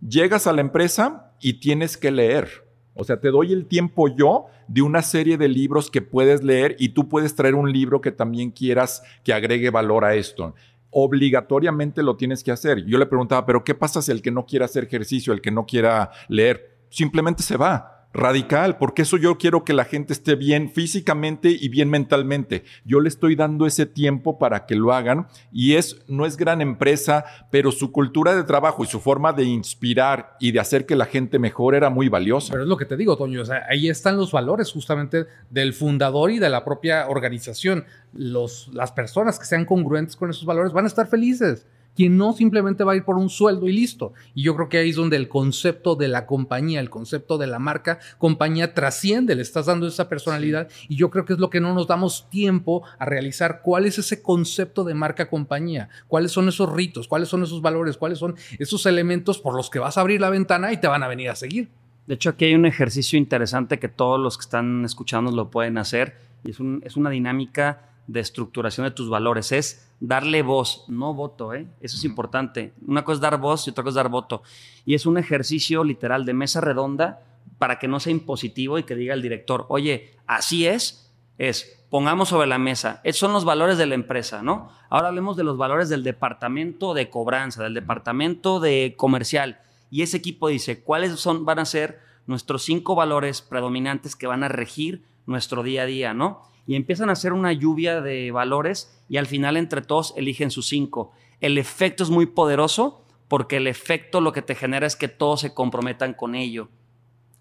Llegas 0.06 0.46
a 0.46 0.54
la 0.54 0.62
empresa 0.62 1.32
y 1.40 1.54
tienes 1.54 1.96
que 1.96 2.12
leer. 2.12 2.68
O 2.94 3.06
sea, 3.06 3.22
te 3.22 3.30
doy 3.30 3.54
el 3.54 3.66
tiempo 3.68 4.10
yo 4.10 4.48
de 4.68 4.82
una 4.82 5.02
serie 5.02 5.38
de 5.38 5.48
libros 5.48 5.90
que 5.90 6.02
puedes 6.02 6.44
leer 6.44 6.76
y 6.78 6.90
tú 6.90 7.08
puedes 7.08 7.36
traer 7.36 7.56
un 7.56 7.72
libro 7.72 8.02
que 8.02 8.12
también 8.12 8.52
quieras 8.52 9.02
que 9.24 9.34
agregue 9.34 9.70
valor 9.70 10.04
a 10.04 10.16
esto 10.16 10.54
obligatoriamente 10.92 12.04
lo 12.04 12.16
tienes 12.16 12.44
que 12.44 12.52
hacer. 12.52 12.86
Yo 12.86 12.98
le 12.98 13.06
preguntaba, 13.06 13.46
pero 13.46 13.64
¿qué 13.64 13.74
pasa 13.74 14.02
si 14.02 14.12
el 14.12 14.22
que 14.22 14.32
no 14.32 14.46
quiera 14.46 14.66
hacer 14.66 14.84
ejercicio, 14.84 15.34
el 15.34 15.42
que 15.42 15.52
no 15.52 15.66
quiera 15.66 16.12
leer, 16.28 16.78
simplemente 16.90 17.44
se 17.44 17.58
va? 17.58 18.01
Radical, 18.14 18.78
porque 18.78 19.04
eso 19.04 19.18
yo 19.18 19.38
quiero 19.38 19.64
que 19.64 19.74
la 19.74 19.86
gente 19.86 20.14
esté 20.14 20.36
bien 20.36 20.70
físicamente 20.70 21.50
y 21.50 21.70
bien 21.70 21.90
mentalmente. 21.90 22.64
Yo 22.86 23.00
le 23.00 23.10
estoy 23.10 23.36
dando 23.36 23.66
ese 23.66 23.86
tiempo 23.86 24.38
para 24.38 24.66
que 24.66 24.76
lo 24.76 24.94
hagan 24.94 25.28
y 25.52 25.76
es 25.76 26.02
no 26.08 26.26
es 26.26 26.38
gran 26.38 26.62
empresa, 26.62 27.26
pero 27.50 27.72
su 27.72 27.92
cultura 27.92 28.36
de 28.36 28.44
trabajo 28.44 28.84
y 28.84 28.88
su 28.88 29.00
forma 29.00 29.34
de 29.34 29.44
inspirar 29.44 30.36
y 30.40 30.52
de 30.52 30.60
hacer 30.60 30.86
que 30.86 30.96
la 30.96 31.06
gente 31.06 31.40
mejore 31.40 31.78
era 31.78 31.90
muy 31.90 32.10
valiosa. 32.10 32.52
Pero 32.52 32.64
es 32.64 32.70
lo 32.70 32.78
que 32.78 32.86
te 32.86 32.98
digo, 32.98 33.18
Toño, 33.18 33.42
o 33.42 33.46
sea, 33.46 33.66
ahí 33.70 33.90
están 33.90 34.18
los 34.18 34.32
valores 34.32 34.72
justamente 34.72 35.28
del 35.50 35.74
fundador 35.74 36.32
y 36.32 36.40
de 36.40 36.50
la 36.50 36.64
propia 36.64 37.08
organización. 37.08 37.86
Los, 38.14 38.70
las 38.74 38.92
personas 38.92 39.40
que 39.40 39.46
sean 39.46 39.66
congruentes 39.66 40.16
con 40.16 40.30
esos 40.30 40.46
valores 40.46 40.74
van 40.74 40.86
a 40.86 40.88
estar 40.88 41.08
felices 41.08 41.66
quien 41.96 42.18
no 42.18 42.34
simplemente 42.34 42.84
va 42.84 42.94
a 42.94 42.96
ir 42.96 43.04
por 43.04 43.18
un 43.18 43.30
sueldo 43.30 43.68
y 43.68 43.74
listo. 43.74 44.14
Y 44.34 44.44
yo 44.44 44.56
creo 44.56 44.70
que 44.70 44.78
ahí 44.78 44.90
es 44.90 44.96
donde 44.96 45.18
el 45.18 45.28
concepto 45.28 45.96
de 45.96 46.08
la 46.08 46.26
compañía, 46.26 46.80
el 46.80 46.90
concepto 46.90 47.38
de 47.38 47.48
la 47.48 47.60
marca 47.60 48.00
compañía 48.18 48.74
trasciende, 48.74 49.36
le 49.36 49.42
estás 49.42 49.66
dando 49.66 49.88
esa 49.88 50.10
personalidad 50.10 50.70
y 50.88 50.96
yo 50.96 51.10
creo 51.10 51.26
que 51.26 51.34
es 51.34 51.40
lo 51.40 51.50
que 51.50 51.62
no 51.62 51.74
nos 51.74 51.88
damos 51.88 52.30
tiempo 52.30 52.84
a 52.98 53.06
realizar. 53.06 53.62
Cuál 53.62 53.86
es 53.86 53.98
ese 53.98 54.22
concepto 54.22 54.84
de 54.84 54.94
marca 54.94 55.30
compañía, 55.30 55.90
cuáles 56.08 56.32
son 56.32 56.48
esos 56.48 56.72
ritos, 56.72 57.08
cuáles 57.08 57.30
son 57.30 57.44
esos 57.44 57.62
valores, 57.62 57.98
cuáles 57.98 58.20
son 58.20 58.36
esos 58.58 58.86
elementos 58.86 59.40
por 59.40 59.56
los 59.56 59.70
que 59.70 59.80
vas 59.80 59.98
a 59.98 60.02
abrir 60.02 60.22
la 60.22 60.30
ventana 60.30 60.72
y 60.74 60.78
te 60.78 60.88
van 60.88 61.04
a 61.04 61.08
venir 61.08 61.30
a 61.30 61.36
seguir. 61.36 61.70
De 62.08 62.16
hecho, 62.16 62.32
aquí 62.32 62.46
hay 62.46 62.56
un 62.56 62.66
ejercicio 62.66 63.18
interesante 63.18 63.80
que 63.80 63.88
todos 63.88 64.20
los 64.20 64.38
que 64.38 64.42
están 64.42 64.84
escuchando 64.86 65.32
lo 65.32 65.50
pueden 65.50 65.78
hacer 65.78 66.18
y 66.44 66.52
es, 66.52 66.58
es 66.84 66.98
una 66.98 67.10
dinámica 67.10 67.91
de 68.08 68.20
estructuración 68.20 68.86
de 68.86 68.92
tus 68.92 69.10
valores. 69.10 69.52
Es 69.52 69.90
darle 70.00 70.42
voz, 70.42 70.86
no 70.88 71.14
voto, 71.14 71.54
¿eh? 71.54 71.68
Eso 71.80 71.98
es 71.98 72.04
importante. 72.04 72.74
Una 72.86 73.04
cosa 73.04 73.16
es 73.16 73.22
dar 73.22 73.40
voz 73.40 73.68
y 73.68 73.72
otra 73.72 73.84
cosa 73.84 73.92
es 73.92 73.96
dar 73.96 74.10
voto. 74.10 74.44
Y 74.86 74.96
es 74.96 75.06
un 75.06 75.18
ejercicio 75.18 75.84
literal 75.84 76.26
de 76.26 76.34
mesa 76.34 76.62
redonda 76.62 77.22
para 77.58 77.78
que 77.78 77.88
no 77.88 78.00
sea 78.00 78.12
impositivo 78.12 78.80
y 78.80 78.84
que 78.84 78.96
diga 78.96 79.14
el 79.14 79.22
director, 79.22 79.66
oye, 79.70 80.16
así 80.26 80.66
es, 80.66 81.14
es, 81.38 81.86
pongamos 81.92 82.30
sobre 82.30 82.48
la 82.48 82.58
mesa, 82.58 83.02
esos 83.04 83.20
son 83.20 83.34
los 83.34 83.46
valores 83.46 83.78
de 83.78 83.86
la 83.86 83.96
empresa, 83.96 84.42
¿no? 84.42 84.72
Ahora 84.90 85.10
hablemos 85.10 85.38
de 85.38 85.44
los 85.44 85.58
valores 85.58 85.88
del 85.88 86.04
departamento 86.04 86.94
de 86.94 87.10
cobranza, 87.10 87.64
del 87.64 87.76
departamento 87.76 88.60
de 88.60 88.96
comercial. 88.98 89.60
Y 89.92 90.02
ese 90.02 90.18
equipo 90.18 90.48
dice, 90.48 90.82
¿cuáles 90.82 91.20
son, 91.20 91.46
van 91.46 91.60
a 91.60 91.66
ser 91.66 92.00
nuestros 92.26 92.64
cinco 92.64 92.96
valores 92.96 93.42
predominantes 93.42 94.16
que 94.16 94.28
van 94.28 94.44
a 94.44 94.48
regir 94.48 95.04
nuestro 95.26 95.64
día 95.64 95.84
a 95.84 95.86
día, 95.86 96.14
¿no? 96.14 96.42
Y 96.68 96.76
empiezan 96.76 97.10
a 97.10 97.14
hacer 97.14 97.34
una 97.34 97.54
lluvia 97.54 98.02
de 98.02 98.32
valores 98.32 99.02
y 99.10 99.18
al 99.18 99.28
final 99.28 99.58
entre 99.58 99.82
todos 99.82 100.14
eligen 100.16 100.52
sus 100.52 100.68
cinco. 100.68 101.12
El 101.40 101.58
efecto 101.58 102.04
es 102.04 102.10
muy 102.10 102.26
poderoso 102.26 103.04
porque 103.28 103.58
el 103.58 103.68
efecto 103.68 104.22
lo 104.22 104.32
que 104.32 104.42
te 104.42 104.56
genera 104.56 104.86
es 104.86 104.96
que 104.96 105.08
todos 105.08 105.42
se 105.42 105.54
comprometan 105.54 106.14
con 106.14 106.36
ello. 106.36 106.70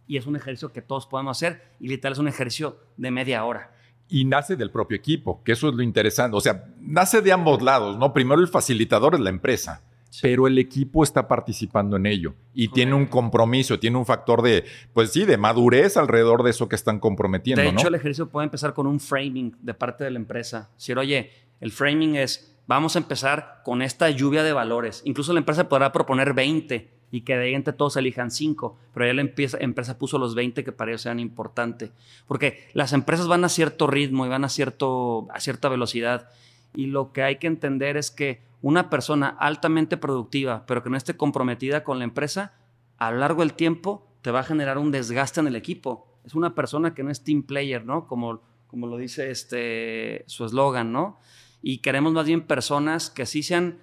Y 0.06 0.16
es 0.16 0.26
un 0.26 0.36
ejercicio 0.36 0.72
que 0.72 0.82
todos 0.82 1.06
podemos 1.06 1.36
hacer 1.36 1.62
y 1.78 1.88
literal 1.88 2.14
es 2.14 2.18
un 2.18 2.28
ejercicio 2.28 2.78
de 2.96 3.10
media 3.10 3.44
hora. 3.44 3.72
Y 4.08 4.24
nace 4.24 4.56
del 4.56 4.70
propio 4.70 4.96
equipo, 4.96 5.42
que 5.44 5.52
eso 5.52 5.68
es 5.68 5.74
lo 5.74 5.82
interesante. 5.82 6.36
O 6.36 6.40
sea, 6.40 6.66
nace 6.80 7.20
de 7.22 7.30
ambos 7.30 7.62
lados, 7.62 7.96
¿no? 7.98 8.12
Primero 8.12 8.40
el 8.40 8.48
facilitador 8.48 9.14
es 9.14 9.20
la 9.20 9.30
empresa 9.30 9.82
pero 10.22 10.46
el 10.46 10.58
equipo 10.58 11.02
está 11.02 11.28
participando 11.28 11.96
en 11.96 12.06
ello 12.06 12.34
y 12.52 12.68
tiene 12.68 12.94
un 12.94 13.06
compromiso, 13.06 13.78
tiene 13.78 13.96
un 13.96 14.06
factor 14.06 14.42
de, 14.42 14.64
pues 14.92 15.12
sí, 15.12 15.24
de 15.24 15.36
madurez 15.36 15.96
alrededor 15.96 16.42
de 16.42 16.50
eso 16.50 16.68
que 16.68 16.76
están 16.76 16.98
comprometiendo. 16.98 17.62
De 17.62 17.68
hecho, 17.68 17.88
el 17.88 17.94
ejercicio 17.94 18.28
puede 18.28 18.44
empezar 18.44 18.74
con 18.74 18.86
un 18.86 18.98
framing 19.00 19.56
de 19.60 19.74
parte 19.74 20.04
de 20.04 20.10
la 20.10 20.18
empresa. 20.18 20.70
Si, 20.76 20.92
oye, 20.92 21.30
el 21.60 21.70
framing 21.70 22.16
es, 22.16 22.56
vamos 22.66 22.96
a 22.96 22.98
empezar 22.98 23.60
con 23.64 23.82
esta 23.82 24.10
lluvia 24.10 24.42
de 24.42 24.52
valores. 24.52 25.02
Incluso 25.04 25.32
la 25.32 25.40
empresa 25.40 25.68
podrá 25.68 25.92
proponer 25.92 26.34
20 26.34 27.00
y 27.12 27.22
que 27.22 27.36
de 27.36 27.46
ahí 27.46 27.54
entre 27.54 27.72
todos 27.72 27.96
elijan 27.96 28.30
5, 28.30 28.78
pero 28.94 29.06
ya 29.06 29.14
la 29.14 29.20
empresa, 29.20 29.58
empresa 29.60 29.98
puso 29.98 30.18
los 30.18 30.34
20 30.34 30.62
que 30.64 30.72
para 30.72 30.92
ellos 30.92 31.02
sean 31.02 31.18
importantes. 31.18 31.90
Porque 32.26 32.68
las 32.72 32.92
empresas 32.92 33.26
van 33.26 33.44
a 33.44 33.48
cierto 33.48 33.86
ritmo 33.86 34.26
y 34.26 34.28
van 34.28 34.44
a, 34.44 34.48
cierto, 34.48 35.28
a 35.32 35.40
cierta 35.40 35.68
velocidad. 35.68 36.30
Y 36.74 36.86
lo 36.86 37.12
que 37.12 37.22
hay 37.22 37.36
que 37.36 37.46
entender 37.46 37.96
es 37.96 38.10
que 38.10 38.42
una 38.62 38.90
persona 38.90 39.28
altamente 39.28 39.96
productiva, 39.96 40.64
pero 40.66 40.82
que 40.82 40.90
no 40.90 40.96
esté 40.96 41.16
comprometida 41.16 41.82
con 41.82 41.98
la 41.98 42.04
empresa, 42.04 42.54
a 42.98 43.10
lo 43.10 43.18
largo 43.18 43.40
del 43.40 43.54
tiempo 43.54 44.06
te 44.22 44.30
va 44.30 44.40
a 44.40 44.44
generar 44.44 44.78
un 44.78 44.90
desgaste 44.90 45.40
en 45.40 45.46
el 45.46 45.56
equipo. 45.56 46.06
Es 46.24 46.34
una 46.34 46.54
persona 46.54 46.94
que 46.94 47.02
no 47.02 47.10
es 47.10 47.24
team 47.24 47.42
player, 47.42 47.84
¿no? 47.84 48.06
Como, 48.06 48.42
como 48.66 48.86
lo 48.86 48.98
dice 48.98 49.30
este, 49.30 50.24
su 50.26 50.44
eslogan, 50.44 50.92
¿no? 50.92 51.18
Y 51.62 51.78
queremos 51.78 52.12
más 52.12 52.26
bien 52.26 52.42
personas 52.42 53.10
que 53.10 53.26
sí 53.26 53.42
sean 53.42 53.78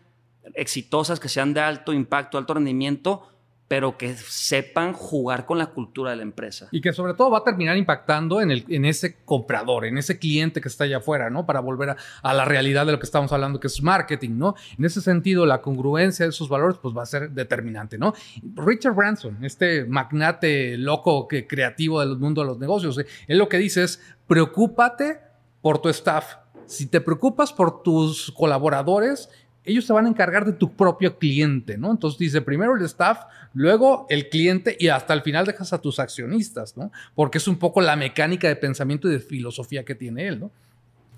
exitosas, 0.54 1.19
que 1.19 1.30
sean 1.30 1.54
de 1.54 1.62
alto 1.62 1.93
impacto, 1.93 2.38
alto 2.38 2.54
rendimiento, 2.54 3.28
pero 3.67 3.97
que 3.97 4.15
sepan 4.15 4.93
jugar 4.93 5.45
con 5.45 5.58
la 5.58 5.67
cultura 5.67 6.12
de 6.12 6.17
la 6.17 6.23
empresa. 6.23 6.69
Y 6.71 6.80
que 6.80 6.93
sobre 6.93 7.13
todo 7.13 7.32
va 7.32 7.39
a 7.39 7.43
terminar 7.43 7.75
impactando 7.75 8.39
en, 8.39 8.51
el, 8.51 8.65
en 8.69 8.86
ese 8.86 9.17
comprador, 9.25 9.86
en 9.86 9.97
ese 9.97 10.17
cliente 10.19 10.62
que 10.62 10.69
está 10.69 10.86
allá 10.86 10.97
afuera, 10.97 11.30
¿no? 11.30 11.45
Para 11.45 11.60
volver 11.60 11.95
a, 12.23 12.34
la 12.34 12.45
realidad 12.45 12.86
de 12.86 12.93
lo 12.93 12.99
que 12.99 13.06
estamos 13.06 13.32
hablando, 13.34 13.60
que 13.60 13.67
es 13.67 13.84
marketing, 13.84 14.38
¿no? 14.38 14.56
En 14.77 14.86
ese 14.86 15.01
sentido, 15.01 15.45
la 15.45 15.62
congruencia 15.62 16.25
de 16.25 16.30
esos 16.30 16.47
valores, 16.47 16.77
pues 16.82 16.95
va 16.95 17.03
a 17.03 17.06
ser 17.06 17.32
determinante, 17.32 17.97
¿no? 17.97 18.13
Richard 18.56 18.95
Branson, 18.95 19.43
este 19.43 19.84
magnate 19.86 20.77
loco 20.77 21.27
que, 21.27 21.45
creativo 21.45 21.99
del 21.99 22.17
mundo 22.17 22.41
de 22.41 22.47
los 22.47 22.60
negocios, 22.60 22.97
¿eh? 22.99 23.06
él 23.27 23.38
lo 23.38 23.49
que 23.49 23.58
dice 23.58 23.84
es, 23.84 24.01
preocúpate 24.27 25.19
por 25.62 25.80
tu 25.80 25.89
staff. 25.89 26.36
Si 26.65 26.86
te 26.86 27.01
preocupas 27.01 27.53
por 27.53 27.82
tus 27.82 28.32
colaboradores, 28.32 29.30
ellos 29.67 29.86
se 29.86 29.93
van 29.93 30.06
a 30.06 30.10
encargar 30.10 30.45
de 30.45 30.53
tu 30.53 30.73
propio 30.75 31.19
cliente, 31.19 31.77
¿no? 31.77 31.91
Entonces 31.91 32.17
dice, 32.17 32.41
primero 32.41 32.75
el 32.75 32.84
staff, 32.86 33.25
luego 33.53 34.08
el 34.10 34.30
cliente 34.30 34.77
y 34.80 34.88
hasta 34.88 35.13
el 35.13 35.21
final 35.21 35.45
dejas 35.45 35.73
a 35.73 35.82
tus 35.82 35.99
accionistas, 35.99 36.77
¿no? 36.77 36.91
Porque 37.15 37.38
es 37.38 37.47
un 37.49 37.58
poco 37.58 37.82
la 37.82 37.97
mecánica 37.97 38.47
de 38.47 38.56
pensamiento 38.56 39.10
y 39.10 39.12
de 39.12 39.19
filosofía 39.19 39.84
que 39.84 39.93
tiene 39.93 40.27
él, 40.27 40.39
¿no? 40.39 40.51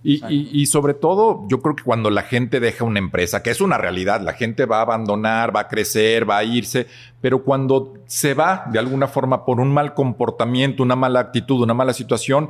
Y, 0.01 0.65
sobre 0.67 0.93
todo, 0.93 1.45
yo 1.49 1.61
creo 1.61 1.75
que 1.75 1.83
cuando 1.83 2.09
la 2.09 2.21
gente 2.21 2.61
deja 2.61 2.85
una 2.85 2.99
empresa, 2.99 3.43
que 3.43 3.49
es 3.49 3.59
una 3.59 3.77
realidad, 3.77 4.21
la 4.21 4.31
gente 4.31 4.65
va 4.65 4.77
a 4.77 4.83
abandonar, 4.83 5.53
va 5.53 5.61
a 5.61 5.67
crecer, 5.67 6.27
va 6.27 6.37
a 6.37 6.43
irse, 6.45 6.87
pero 7.19 7.43
cuando 7.43 7.95
se 8.05 8.33
va 8.33 8.63
de 8.71 8.79
alguna 8.79 9.09
forma 9.09 9.43
por 9.43 9.59
un 9.59 9.73
mal 9.73 9.93
comportamiento, 9.93 10.83
una 10.83 10.95
mala 10.95 11.19
actitud, 11.19 11.61
una 11.61 11.73
mala 11.73 11.91
situación, 11.91 12.47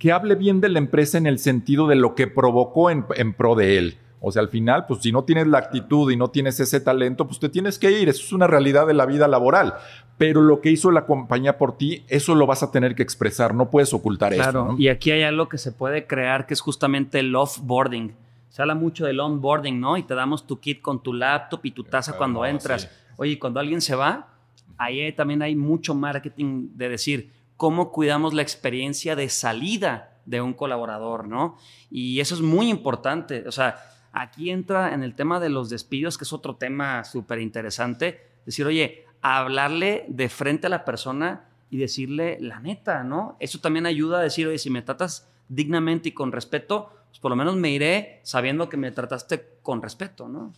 que 0.00 0.10
hable 0.10 0.34
bien 0.34 0.60
de 0.60 0.68
la 0.68 0.80
empresa 0.80 1.16
en 1.16 1.28
el 1.28 1.38
sentido 1.38 1.86
de 1.86 1.94
lo 1.94 2.16
que 2.16 2.26
provocó 2.26 2.90
en 2.90 3.34
pro 3.34 3.54
de 3.54 3.78
él 3.78 3.98
o 4.20 4.30
sea, 4.30 4.42
al 4.42 4.48
final, 4.48 4.84
pues 4.86 5.00
si 5.00 5.12
no 5.12 5.24
tienes 5.24 5.46
la 5.46 5.58
actitud 5.58 6.10
y 6.10 6.16
no 6.16 6.28
tienes 6.28 6.60
ese 6.60 6.80
talento, 6.80 7.26
pues 7.26 7.40
te 7.40 7.48
tienes 7.48 7.78
que 7.78 7.90
ir. 7.90 8.08
Eso 8.10 8.22
es 8.22 8.32
una 8.32 8.46
realidad 8.46 8.86
de 8.86 8.92
la 8.92 9.06
vida 9.06 9.26
laboral. 9.26 9.74
Pero 10.18 10.42
lo 10.42 10.60
que 10.60 10.70
hizo 10.70 10.90
la 10.90 11.06
compañía 11.06 11.56
por 11.56 11.78
ti, 11.78 12.04
eso 12.08 12.34
lo 12.34 12.46
vas 12.46 12.62
a 12.62 12.70
tener 12.70 12.94
que 12.94 13.02
expresar. 13.02 13.54
No 13.54 13.70
puedes 13.70 13.94
ocultar 13.94 14.34
eso. 14.34 14.42
Claro, 14.42 14.74
y 14.78 14.88
aquí 14.88 15.10
hay 15.10 15.22
algo 15.22 15.48
que 15.48 15.56
se 15.56 15.72
puede 15.72 16.06
crear 16.06 16.46
que 16.46 16.52
es 16.52 16.60
justamente 16.60 17.20
el 17.20 17.34
offboarding. 17.34 18.14
Se 18.50 18.60
habla 18.60 18.74
mucho 18.74 19.06
del 19.06 19.20
onboarding, 19.20 19.80
¿no? 19.80 19.96
Y 19.96 20.02
te 20.02 20.14
damos 20.14 20.46
tu 20.46 20.60
kit 20.60 20.82
con 20.82 21.02
tu 21.02 21.14
laptop 21.14 21.60
y 21.64 21.70
tu 21.70 21.84
taza 21.84 22.12
cuando 22.18 22.44
entras. 22.44 22.90
Oye, 23.16 23.38
cuando 23.38 23.58
alguien 23.58 23.80
se 23.80 23.94
va, 23.94 24.28
ahí 24.76 25.10
también 25.12 25.40
hay 25.40 25.56
mucho 25.56 25.94
marketing 25.94 26.68
de 26.74 26.90
decir 26.90 27.32
cómo 27.56 27.90
cuidamos 27.90 28.34
la 28.34 28.42
experiencia 28.42 29.16
de 29.16 29.30
salida 29.30 30.18
de 30.26 30.42
un 30.42 30.52
colaborador, 30.52 31.26
¿no? 31.26 31.56
Y 31.90 32.20
eso 32.20 32.34
es 32.34 32.42
muy 32.42 32.68
importante. 32.68 33.48
O 33.48 33.52
sea, 33.52 33.76
Aquí 34.12 34.50
entra 34.50 34.94
en 34.94 35.02
el 35.02 35.14
tema 35.14 35.40
de 35.40 35.48
los 35.48 35.70
despidos, 35.70 36.18
que 36.18 36.24
es 36.24 36.32
otro 36.32 36.56
tema 36.56 37.04
súper 37.04 37.40
interesante. 37.40 38.26
Decir, 38.44 38.66
oye, 38.66 39.04
hablarle 39.22 40.04
de 40.08 40.28
frente 40.28 40.66
a 40.66 40.70
la 40.70 40.84
persona 40.84 41.48
y 41.70 41.78
decirle 41.78 42.38
la 42.40 42.60
neta, 42.60 43.04
¿no? 43.04 43.36
Eso 43.38 43.60
también 43.60 43.86
ayuda 43.86 44.18
a 44.18 44.22
decir, 44.22 44.46
oye, 44.46 44.58
si 44.58 44.70
me 44.70 44.82
tratas 44.82 45.28
dignamente 45.48 46.08
y 46.08 46.12
con 46.12 46.32
respeto, 46.32 46.90
pues 47.08 47.20
por 47.20 47.30
lo 47.30 47.36
menos 47.36 47.56
me 47.56 47.70
iré 47.70 48.20
sabiendo 48.22 48.68
que 48.68 48.76
me 48.76 48.90
trataste 48.90 49.58
con 49.62 49.82
respeto, 49.82 50.28
¿no? 50.28 50.52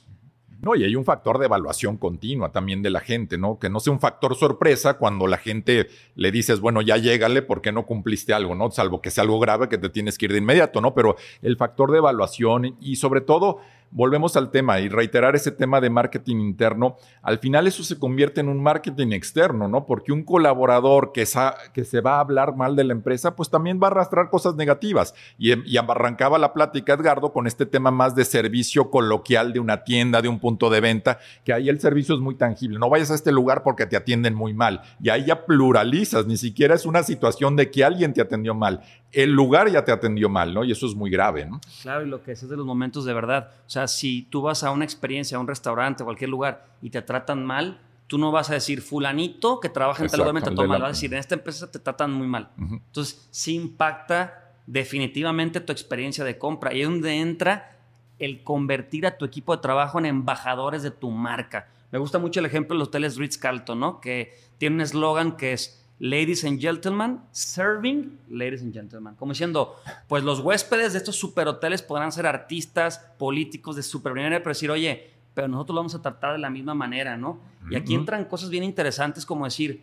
No, 0.62 0.76
y 0.76 0.84
hay 0.84 0.94
un 0.94 1.04
factor 1.04 1.40
de 1.40 1.46
evaluación 1.46 1.96
continua 1.96 2.52
también 2.52 2.82
de 2.82 2.90
la 2.90 3.00
gente, 3.00 3.36
¿no? 3.36 3.58
Que 3.58 3.68
no 3.68 3.80
sea 3.80 3.92
un 3.92 3.98
factor 3.98 4.36
sorpresa 4.36 4.94
cuando 4.94 5.26
la 5.26 5.36
gente 5.36 5.88
le 6.14 6.30
dices, 6.30 6.60
bueno, 6.60 6.82
ya 6.82 6.96
llégale 6.98 7.42
porque 7.42 7.72
no 7.72 7.84
cumpliste 7.84 8.32
algo, 8.32 8.54
¿no? 8.54 8.70
Salvo 8.70 9.02
que 9.02 9.10
sea 9.10 9.22
algo 9.24 9.40
grave 9.40 9.68
que 9.68 9.76
te 9.76 9.88
tienes 9.88 10.16
que 10.16 10.26
ir 10.26 10.32
de 10.32 10.38
inmediato, 10.38 10.80
¿no? 10.80 10.94
Pero 10.94 11.16
el 11.42 11.56
factor 11.56 11.90
de 11.90 11.98
evaluación 11.98 12.76
y 12.80 12.94
sobre 12.94 13.22
todo 13.22 13.58
volvemos 13.92 14.36
al 14.36 14.50
tema 14.50 14.80
y 14.80 14.88
reiterar 14.88 15.36
ese 15.36 15.52
tema 15.52 15.80
de 15.80 15.90
marketing 15.90 16.36
interno, 16.36 16.96
al 17.22 17.38
final 17.38 17.66
eso 17.66 17.84
se 17.84 17.98
convierte 17.98 18.40
en 18.40 18.48
un 18.48 18.62
marketing 18.62 19.12
externo, 19.12 19.68
¿no? 19.68 19.86
Porque 19.86 20.12
un 20.12 20.24
colaborador 20.24 21.12
que, 21.12 21.26
se 21.26 22.00
va 22.00 22.16
a 22.16 22.20
hablar 22.20 22.56
mal 22.56 22.74
de 22.74 22.84
la 22.84 22.92
empresa, 22.92 23.36
pues 23.36 23.50
también 23.50 23.78
va 23.80 23.88
a 23.88 23.90
arrastrar 23.90 24.30
cosas 24.30 24.56
negativas. 24.56 25.14
Y, 25.38 25.52
y 25.70 25.76
arrancaba 25.76 26.38
la 26.38 26.52
plática, 26.52 26.94
Edgardo, 26.94 27.32
con 27.32 27.46
este 27.46 27.66
tema 27.66 27.90
más 27.90 28.14
de 28.14 28.24
servicio 28.24 28.90
coloquial 28.90 29.52
de 29.52 29.60
una 29.60 29.84
tienda, 29.84 30.22
de 30.22 30.28
un 30.28 30.40
punto 30.40 30.70
de 30.70 30.80
venta, 30.80 31.18
que 31.44 31.52
ahí 31.52 31.68
el 31.68 31.80
servicio 31.80 32.14
es 32.14 32.20
muy 32.20 32.34
tangible. 32.34 32.78
No 32.78 32.88
vayas 32.88 33.10
a 33.10 33.14
este 33.14 33.30
lugar 33.30 33.62
porque 33.62 33.86
te 33.86 33.96
atienden 33.96 34.34
muy 34.34 34.54
mal. 34.54 34.80
Y 35.00 35.10
ahí 35.10 35.26
ya 35.26 35.44
pluralizas, 35.44 36.26
ni 36.26 36.36
siquiera 36.36 36.74
es 36.74 36.86
una 36.86 37.02
situación 37.02 37.56
de 37.56 37.70
que 37.70 37.84
alguien 37.84 38.14
te 38.14 38.22
atendió 38.22 38.54
mal 38.54 38.80
el 39.12 39.30
lugar 39.30 39.70
ya 39.70 39.84
te 39.84 39.92
atendió 39.92 40.28
mal, 40.28 40.54
¿no? 40.54 40.64
Y 40.64 40.72
eso 40.72 40.86
es 40.86 40.94
muy 40.94 41.10
grave, 41.10 41.44
¿no? 41.44 41.60
Claro, 41.82 42.04
y 42.04 42.08
lo 42.08 42.22
que 42.22 42.32
es, 42.32 42.42
es 42.42 42.48
de 42.48 42.56
los 42.56 42.66
momentos 42.66 43.04
de 43.04 43.12
verdad. 43.12 43.50
O 43.66 43.70
sea, 43.70 43.86
si 43.86 44.22
tú 44.22 44.42
vas 44.42 44.64
a 44.64 44.70
una 44.70 44.84
experiencia, 44.84 45.36
a 45.36 45.40
un 45.40 45.46
restaurante, 45.46 46.02
a 46.02 46.06
cualquier 46.06 46.30
lugar 46.30 46.66
y 46.80 46.90
te 46.90 47.02
tratan 47.02 47.44
mal, 47.44 47.78
tú 48.06 48.18
no 48.18 48.32
vas 48.32 48.50
a 48.50 48.54
decir 48.54 48.80
fulanito 48.80 49.60
que 49.60 49.68
trabaja 49.68 50.02
en 50.02 50.10
tal 50.10 50.20
lugar 50.20 50.34
me 50.34 50.40
trató 50.40 50.66
mal. 50.66 50.80
Vas 50.80 50.88
a 50.88 50.92
decir, 50.92 51.12
en 51.12 51.18
esta 51.18 51.34
empresa 51.34 51.70
te 51.70 51.78
tratan 51.78 52.12
muy 52.12 52.26
mal. 52.26 52.50
Entonces, 52.58 53.28
sí 53.30 53.54
impacta 53.54 54.54
definitivamente 54.66 55.60
tu 55.60 55.72
experiencia 55.72 56.24
de 56.24 56.38
compra. 56.38 56.72
Y 56.72 56.80
es 56.80 56.88
donde 56.88 57.20
entra 57.20 57.76
el 58.18 58.42
convertir 58.42 59.06
a 59.06 59.18
tu 59.18 59.24
equipo 59.24 59.54
de 59.54 59.60
trabajo 59.60 59.98
en 59.98 60.06
embajadores 60.06 60.82
de 60.82 60.90
tu 60.90 61.10
marca. 61.10 61.68
Me 61.90 61.98
gusta 61.98 62.18
mucho 62.18 62.40
el 62.40 62.46
ejemplo 62.46 62.74
de 62.74 62.78
los 62.78 62.88
hoteles 62.88 63.16
Ritz-Carlton, 63.18 63.78
¿no? 63.78 64.00
Que 64.00 64.34
tiene 64.56 64.76
un 64.76 64.80
eslogan 64.80 65.36
que 65.36 65.52
es 65.52 65.81
ladies 66.02 66.42
and 66.42 66.60
gentlemen, 66.60 67.20
serving 67.30 68.18
ladies 68.28 68.60
and 68.60 68.74
gentlemen. 68.74 69.14
Como 69.14 69.32
diciendo, 69.32 69.76
pues 70.08 70.24
los 70.24 70.40
huéspedes 70.40 70.94
de 70.94 70.98
estos 70.98 71.14
superhoteles 71.14 71.80
podrán 71.80 72.10
ser 72.10 72.26
artistas, 72.26 72.98
políticos 73.18 73.76
de 73.76 73.84
super 73.84 74.12
pero 74.12 74.48
decir, 74.48 74.68
oye, 74.72 75.10
pero 75.32 75.46
nosotros 75.46 75.74
lo 75.76 75.80
vamos 75.80 75.94
a 75.94 76.02
tratar 76.02 76.32
de 76.32 76.38
la 76.38 76.50
misma 76.50 76.74
manera, 76.74 77.16
¿no? 77.16 77.38
Y 77.70 77.76
aquí 77.76 77.94
entran 77.94 78.24
cosas 78.24 78.50
bien 78.50 78.64
interesantes 78.64 79.24
como 79.24 79.44
decir, 79.44 79.80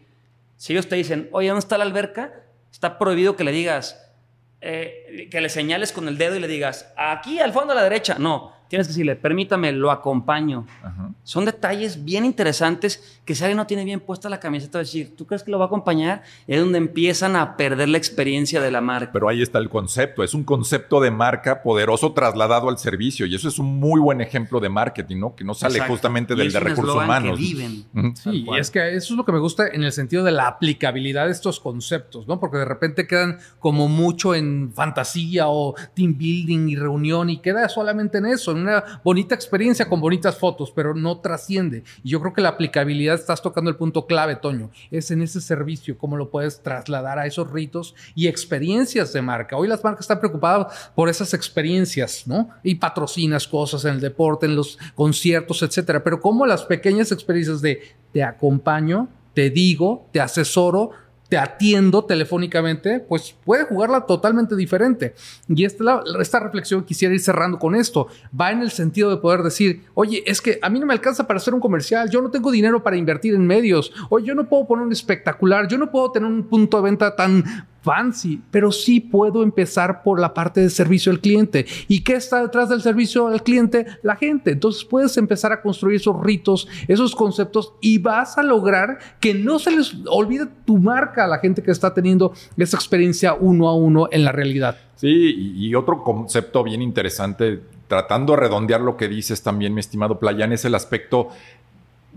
si 0.58 0.73
ellos 0.73 0.89
te 0.89 0.97
dicen, 0.97 1.29
oye, 1.32 1.47
¿dónde 1.47 1.60
está 1.60 1.77
la 1.77 1.86
alberca? 1.86 2.34
Está 2.69 2.99
prohibido 2.99 3.38
que 3.38 3.45
le 3.45 3.53
digas, 3.53 4.12
eh, 4.60 5.29
que 5.32 5.39
le 5.39 5.47
señales 5.47 5.93
con 5.93 6.10
el 6.10 6.17
dedo 6.17 6.36
y 6.36 6.41
le 6.41 6.49
digas, 6.49 6.91
aquí 6.97 7.39
al 7.39 7.53
fondo 7.53 7.71
a 7.71 7.75
la 7.77 7.84
derecha. 7.84 8.17
No, 8.19 8.51
tienes 8.69 8.88
que 8.88 8.93
decirle, 8.93 9.15
permítame, 9.15 9.71
lo 9.71 9.91
acompaño. 9.91 10.65
Son 11.23 11.43
detalles 11.43 12.05
bien 12.05 12.23
interesantes 12.23 13.19
que 13.25 13.36
si 13.36 13.43
alguien 13.43 13.58
no 13.58 13.67
tiene 13.67 13.84
bien 13.84 13.99
puesta 13.99 14.29
la 14.29 14.39
camiseta, 14.39 14.77
decir, 14.77 15.15
¿tú 15.15 15.25
crees 15.25 15.43
que 15.43 15.51
lo 15.51 15.58
va 15.58 15.65
a 15.65 15.67
acompañar? 15.67 16.23
Es 16.47 16.60
donde 16.60 16.77
empiezan 16.77 17.36
a 17.36 17.58
perder 17.58 17.89
la 17.89 17.97
experiencia 17.97 18.62
de 18.62 18.71
la 18.71 18.79
marca. 18.79 19.12
Pero 19.12 19.27
ahí 19.27 19.41
está 19.41 19.58
el 19.58 19.69
concepto, 19.69 20.23
es 20.23 20.34
un 20.34 20.43
concepto 20.43 21.01
de 21.01 21.10
marca 21.12 21.62
poderoso 21.63 22.13
trasladado 22.13 22.69
al 22.69 22.77
servicio 22.77 23.25
y 23.25 23.36
eso 23.36 23.47
es 23.47 23.58
un 23.58 23.79
muy 23.79 23.99
buen 23.99 24.21
ejemplo 24.21 24.60
de 24.60 24.69
marketing, 24.69 25.17
¿no? 25.17 25.36
Que 25.36 25.43
no 25.43 25.53
sale 25.55 25.79
justamente 25.82 26.36
del 26.36 26.51
de 26.51 26.60
recursos 26.60 26.95
humanos. 26.95 27.38
Que 27.38 27.43
viven. 27.43 28.15
Sí, 28.15 28.45
y 28.47 28.58
es 28.58 28.69
que 28.69 28.95
eso 28.95 29.13
es 29.13 29.17
lo 29.17 29.25
que 29.25 29.32
me 29.32 29.39
gusta 29.39 29.67
en 29.67 29.84
el 29.84 29.91
sentido 29.91 30.23
de 30.23 30.32
la 30.32 30.47
aplicabilidad 30.47 31.25
de 31.25 31.32
estos 31.32 31.60
conceptos, 31.60 32.27
¿no? 32.27 32.39
Porque 32.39 32.58
de 32.58 32.65
repente 32.65 33.08
quedan 33.08 33.39
como 33.58 33.88
mucho 33.88 34.36
en 34.36 34.71
fantasía 34.73 35.47
o 35.47 35.75
team 35.95 36.15
building 36.17 36.69
y 36.69 36.75
reunión 36.75 37.29
y 37.32 37.39
queda 37.39 37.67
solamente 37.67 38.19
en 38.19 38.27
eso, 38.27 38.59
una 38.62 39.02
bonita 39.04 39.36
experiencia 39.36 39.88
con 39.88 40.02
bonitas 40.02 40.38
fotos, 40.38 40.72
pero 40.72 40.93
no 40.93 41.19
trasciende. 41.19 41.84
Y 42.04 42.10
yo 42.10 42.19
creo 42.19 42.34
que 42.34 42.41
la 42.41 42.50
aplicabilidad, 42.50 43.15
estás 43.15 43.41
tocando 43.41 43.69
el 43.69 43.76
punto 43.76 44.06
clave, 44.06 44.36
Toño, 44.36 44.69
es 44.91 45.12
en 45.12 45.22
ese 45.22 45.41
servicio, 45.41 45.98
cómo 45.98 46.17
lo 46.17 46.30
puedes 46.30 46.62
trasladar 46.62 47.19
a 47.19 47.26
esos 47.26 47.52
ritos 47.52 47.95
y 48.15 48.28
experiencias 48.28 49.13
de 49.13 49.22
marca. 49.22 49.58
Hoy 49.58 49.67
las 49.67 49.84
marcas 49.84 50.02
están 50.02 50.19
preocupadas 50.19 50.91
por 50.95 51.10
esas 51.10 51.34
experiencias, 51.34 52.28
¿no? 52.28 52.50
Y 52.63 52.76
patrocinas 52.76 53.48
cosas 53.48 53.86
en 53.86 53.95
el 53.95 54.00
deporte, 54.00 54.45
en 54.45 54.56
los 54.56 54.78
conciertos, 54.95 55.62
etcétera. 55.62 56.04
Pero 56.04 56.22
cómo 56.22 56.45
las 56.45 56.63
pequeñas 56.63 57.12
experiencias 57.12 57.62
de 57.62 57.82
te 58.12 58.24
acompaño, 58.24 59.08
te 59.34 59.50
digo, 59.50 60.08
te 60.12 60.19
asesoro, 60.19 60.91
te 61.29 61.37
atiendo 61.37 62.03
telefónicamente, 62.03 62.99
pues 62.99 63.35
puede 63.45 63.63
jugarla 63.65 64.01
totalmente 64.01 64.55
diferente. 64.55 65.13
Y 65.47 65.63
esta, 65.63 66.01
esta 66.19 66.39
reflexión 66.39 66.83
quisiera 66.83 67.13
ir 67.13 67.21
cerrando 67.21 67.59
con 67.59 67.75
esto. 67.75 68.07
Va 68.39 68.51
en 68.51 68.61
el 68.61 68.71
sentido 68.71 69.11
de 69.11 69.17
poder 69.17 69.43
decir, 69.43 69.83
oye, 69.93 70.23
es 70.25 70.41
que 70.41 70.57
a 70.61 70.69
mí 70.69 70.79
no 70.79 70.87
me 70.87 70.93
alcanza 70.93 71.27
para 71.27 71.37
hacer 71.37 71.53
un 71.53 71.59
comercial, 71.59 72.09
yo 72.09 72.21
no 72.21 72.31
tengo 72.31 72.51
dinero 72.51 72.81
para 72.81 72.97
invertir 72.97 73.35
en 73.35 73.45
medios, 73.45 73.93
o 74.09 74.19
yo 74.19 74.33
no 74.33 74.49
puedo 74.49 74.65
poner 74.65 74.85
un 74.85 74.91
espectacular, 74.91 75.67
yo 75.67 75.77
no 75.77 75.91
puedo 75.91 76.11
tener 76.11 76.27
un 76.27 76.43
punto 76.43 76.77
de 76.77 76.83
venta 76.83 77.15
tan 77.15 77.43
fancy, 77.81 78.41
pero 78.51 78.71
sí 78.71 78.99
puedo 78.99 79.43
empezar 79.43 80.03
por 80.03 80.19
la 80.19 80.33
parte 80.33 80.61
de 80.61 80.69
servicio 80.69 81.11
al 81.11 81.19
cliente. 81.19 81.65
¿Y 81.87 82.03
qué 82.03 82.13
está 82.13 82.41
detrás 82.41 82.69
del 82.69 82.81
servicio 82.81 83.27
al 83.27 83.43
cliente? 83.43 83.85
La 84.03 84.15
gente. 84.15 84.51
Entonces 84.51 84.83
puedes 84.83 85.17
empezar 85.17 85.51
a 85.51 85.61
construir 85.61 85.97
esos 85.97 86.21
ritos, 86.21 86.67
esos 86.87 87.15
conceptos 87.15 87.73
y 87.81 87.97
vas 87.97 88.37
a 88.37 88.43
lograr 88.43 88.99
que 89.19 89.33
no 89.33 89.59
se 89.59 89.71
les 89.71 89.95
olvide 90.07 90.47
tu 90.65 90.77
marca 90.77 91.25
a 91.25 91.27
la 91.27 91.39
gente 91.39 91.63
que 91.63 91.71
está 91.71 91.93
teniendo 91.93 92.33
esa 92.57 92.77
experiencia 92.77 93.33
uno 93.33 93.67
a 93.67 93.75
uno 93.75 94.07
en 94.11 94.23
la 94.23 94.31
realidad. 94.31 94.77
Sí, 94.95 95.53
y 95.55 95.73
otro 95.75 96.03
concepto 96.03 96.61
bien 96.63 96.81
interesante, 96.81 97.61
tratando 97.87 98.33
de 98.33 98.41
redondear 98.41 98.81
lo 98.81 98.97
que 98.97 99.07
dices 99.07 99.41
también, 99.41 99.73
mi 99.73 99.79
estimado 99.79 100.19
Playan, 100.19 100.51
es 100.51 100.65
el 100.65 100.75
aspecto 100.75 101.29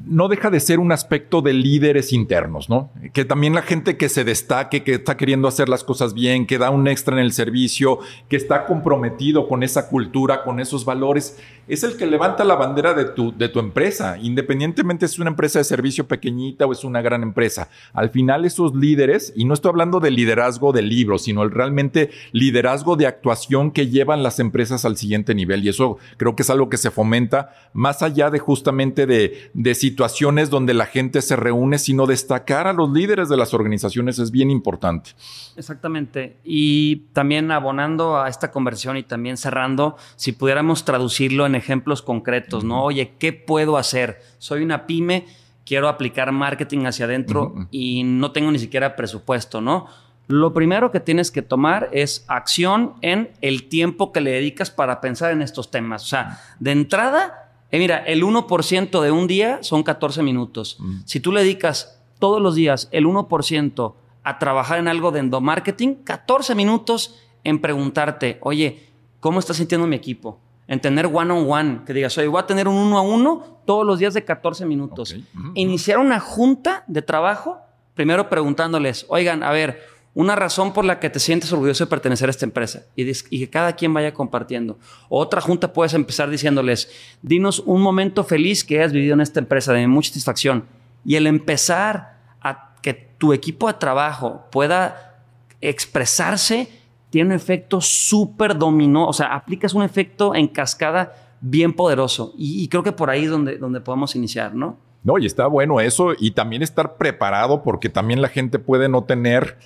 no 0.05 0.29
deja 0.29 0.51
de 0.51 0.61
ser 0.61 0.81
un 0.81 0.91
aspecto 0.91 1.43
de 1.43 1.53
líderes 1.53 2.13
internos, 2.13 2.69
¿no? 2.69 2.91
Que 3.13 3.25
también 3.25 3.55
la 3.55 3.63
gente 3.63 3.97
que 3.97 4.09
se 4.09 4.25
destaque, 4.25 4.83
que 4.83 4.95
está 4.95 5.17
queriendo 5.17 5.49
hacer 5.49 5.69
las 5.69 5.85
cosas 5.85 6.15
bien, 6.15 6.47
que 6.47 6.59
da 6.59 6.71
un 6.71 6.89
extra 6.89 7.15
en 7.15 7.23
el 7.23 7.33
servicio, 7.33 7.99
que 8.29 8.37
está 8.37 8.65
comprometido 8.67 9.49
con 9.49 9.63
esa 9.63 9.89
cultura, 9.89 10.45
con 10.45 10.61
esos 10.61 10.85
valores, 10.85 11.39
es 11.69 11.85
el 11.85 11.97
que 11.97 12.07
levanta 12.07 12.45
la 12.45 12.57
bandera 12.57 12.95
de 12.95 13.05
tu, 13.05 13.37
de 13.37 13.49
tu 13.49 13.61
empresa, 13.61 14.19
independientemente 14.21 15.07
si 15.07 15.15
es 15.15 15.19
una 15.21 15.31
empresa 15.31 15.59
de 15.61 15.65
servicio 15.65 16.09
pequeñita 16.09 16.67
o 16.67 16.73
es 16.73 16.85
una 16.85 17.03
gran 17.03 17.23
empresa. 17.23 17.69
Al 17.93 18.11
final 18.11 18.45
esos 18.45 18.75
líderes, 18.75 19.33
y 19.37 19.45
no 19.45 19.55
estoy 19.55 19.71
hablando 19.71 20.01
de 20.01 20.11
liderazgo 20.11 20.73
de 20.73 20.83
libros, 20.83 21.23
sino 21.23 21.43
el 21.43 21.51
realmente 21.51 22.11
liderazgo 22.33 22.97
de 22.97 23.07
actuación 23.07 23.71
que 23.71 23.89
llevan 23.89 24.23
las 24.23 24.41
empresas 24.41 24.85
al 24.85 24.97
siguiente 24.97 25.35
nivel. 25.35 25.65
Y 25.65 25.69
eso 25.69 25.99
creo 26.17 26.35
que 26.35 26.43
es 26.43 26.51
algo 26.51 26.69
que 26.69 26.77
se 26.77 26.91
fomenta 26.91 27.55
más 27.73 28.03
allá 28.03 28.31
de 28.31 28.39
justamente 28.39 29.07
de, 29.07 29.51
de 29.55 29.75
situaciones 29.83 30.49
donde 30.49 30.75
la 30.75 30.87
gente 30.87 31.21
se 31.23 31.35
reúne, 31.35 31.77
sino 31.77 32.07
destacar 32.07 32.69
a 32.69 32.73
los 32.73 32.93
líderes 32.93 33.29
de 33.29 33.37
las 33.37 33.53
organizaciones 33.53 34.21
es 34.21 34.31
bien 34.31 34.49
importante. 34.49 35.11
Exactamente. 35.57 36.37
Y 36.45 37.09
también 37.13 37.51
abonando 37.51 38.17
a 38.17 38.29
esta 38.29 38.53
conversión 38.53 38.97
y 38.97 39.03
también 39.03 39.37
cerrando, 39.37 39.97
si 40.15 40.31
pudiéramos 40.31 40.85
traducirlo 40.85 41.47
en 41.47 41.57
ejemplos 41.57 42.01
concretos, 42.01 42.63
¿no? 42.63 42.85
Oye, 42.85 43.15
¿qué 43.19 43.33
puedo 43.33 43.77
hacer? 43.77 44.21
Soy 44.39 44.63
una 44.63 44.87
pyme, 44.87 45.27
quiero 45.67 45.89
aplicar 45.89 46.31
marketing 46.31 46.87
hacia 46.87 47.07
adentro 47.07 47.67
y 47.73 48.05
no 48.05 48.31
tengo 48.31 48.53
ni 48.53 48.61
siquiera 48.61 48.95
presupuesto, 48.95 49.61
¿no? 49.61 49.89
Lo 50.29 50.55
primero 50.55 50.93
que 50.93 51.01
tienes 51.01 51.33
que 51.33 51.43
tomar 51.43 51.91
es 51.93 52.25
acción 52.29 52.95
en 53.03 53.31
el 53.41 53.69
tiempo 53.69 54.13
que 54.13 54.21
le 54.21 54.31
dedicas 54.31 54.71
para 54.71 55.01
pensar 55.01 55.33
en 55.33 55.43
estos 55.43 55.73
temas. 55.73 56.05
O 56.05 56.07
sea, 56.07 56.39
de 56.61 56.71
entrada, 56.71 57.42
eh, 57.73 57.79
mira, 57.79 57.99
el 58.07 58.23
1% 58.23 59.01
de 59.01 59.11
un 59.11 59.27
día 59.27 59.59
son 59.63 59.83
14 59.83 60.23
minutos. 60.23 60.77
Mm. 60.79 61.01
Si 61.07 61.21
tú 61.21 61.33
le 61.33 61.41
dedicas 61.41 61.99
todos 62.19 62.41
los 62.41 62.55
días 62.55 62.89
el 62.93 63.07
1% 63.07 63.95
a 64.23 64.39
trabajar 64.39 64.79
en 64.79 64.89
algo 64.89 65.11
de 65.11 65.21
endomarketing, 65.21 65.97
14 66.05 66.55
minutos 66.55 67.19
en 67.45 67.61
preguntarte, 67.61 68.39
oye, 68.43 68.91
¿cómo 69.21 69.39
está 69.39 69.55
sintiendo 69.55 69.87
mi 69.87 69.97
equipo? 69.97 70.39
En 70.69 70.81
tener 70.81 71.07
one 71.07 71.33
on 71.33 71.51
one, 71.51 71.81
que 71.87 71.95
digas, 71.95 72.17
oye, 72.19 72.29
voy 72.29 72.41
a 72.41 72.47
tener 72.47 72.69
un 72.69 72.77
uno 72.77 72.99
a 72.99 73.01
uno 73.01 73.59
todos 73.65 73.87
los 73.87 73.99
días 73.99 74.15
de 74.15 74.23
14 74.23 74.67
minutos. 74.67 75.17
Iniciar 75.55 75.99
una 75.99 76.21
junta 76.21 76.85
de 76.87 77.01
trabajo, 77.01 77.59
primero 77.95 78.29
preguntándoles, 78.29 79.07
oigan, 79.09 79.43
a 79.43 79.51
ver, 79.51 79.81
una 80.15 80.37
razón 80.37 80.73
por 80.73 80.85
la 80.85 81.01
que 81.01 81.09
te 81.09 81.19
sientes 81.19 81.53
orgulloso 81.53 81.85
de 81.85 81.91
pertenecer 81.91 82.29
a 82.29 82.31
esta 82.31 82.45
empresa 82.45 82.83
y, 82.97 83.05
que 83.13 83.49
cada 83.49 83.75
quien 83.75 83.95
vaya 83.95 84.13
compartiendo. 84.13 84.79
Otra 85.09 85.41
junta 85.41 85.73
puedes 85.73 85.95
empezar 85.95 86.29
diciéndoles, 86.29 86.91
dinos 87.23 87.61
un 87.61 87.81
momento 87.81 88.23
feliz 88.23 88.63
que 88.63 88.79
hayas 88.79 88.93
vivido 88.93 89.15
en 89.15 89.23
esta 89.23 89.41
empresa 89.41 89.73
de 89.73 89.87
mucha 89.87 90.11
satisfacción. 90.11 90.65
Y 91.05 91.17
el 91.17 91.27
empezar 91.27 92.19
a 92.43 92.75
que 92.83 92.93
tu 92.93 93.33
equipo 93.33 93.69
de 93.69 93.75
trabajo 93.75 94.45
pueda 94.51 95.17
expresarse 95.61 96.69
tiene 97.09 97.31
un 97.31 97.37
efecto 97.37 97.81
súper 97.81 98.57
dominó, 98.57 99.07
o 99.07 99.13
sea, 99.13 99.35
aplicas 99.35 99.75
un 99.75 99.83
efecto 99.83 100.35
en 100.35 100.49
cascada 100.49 101.15
bien 101.41 101.73
poderoso. 101.73 102.33
Y, 102.37 102.69
creo 102.69 102.83
que 102.83 102.93
por 102.93 103.11
ahí 103.11 103.25
es 103.25 103.31
donde, 103.31 103.59
donde 103.59 103.81
podemos 103.81 104.15
iniciar, 104.15 104.55
¿no? 104.55 104.79
No, 105.05 105.19
y 105.19 105.27
está 105.27 105.47
bueno 105.47 105.81
eso 105.81 106.13
y 106.19 106.31
también 106.31 106.63
estar 106.63 106.97
preparado 106.97 107.63
porque 107.63 107.89
también 107.89 108.23
la 108.23 108.29
gente 108.29 108.59
puede 108.59 108.89
no 108.89 109.03
tener 109.05 109.59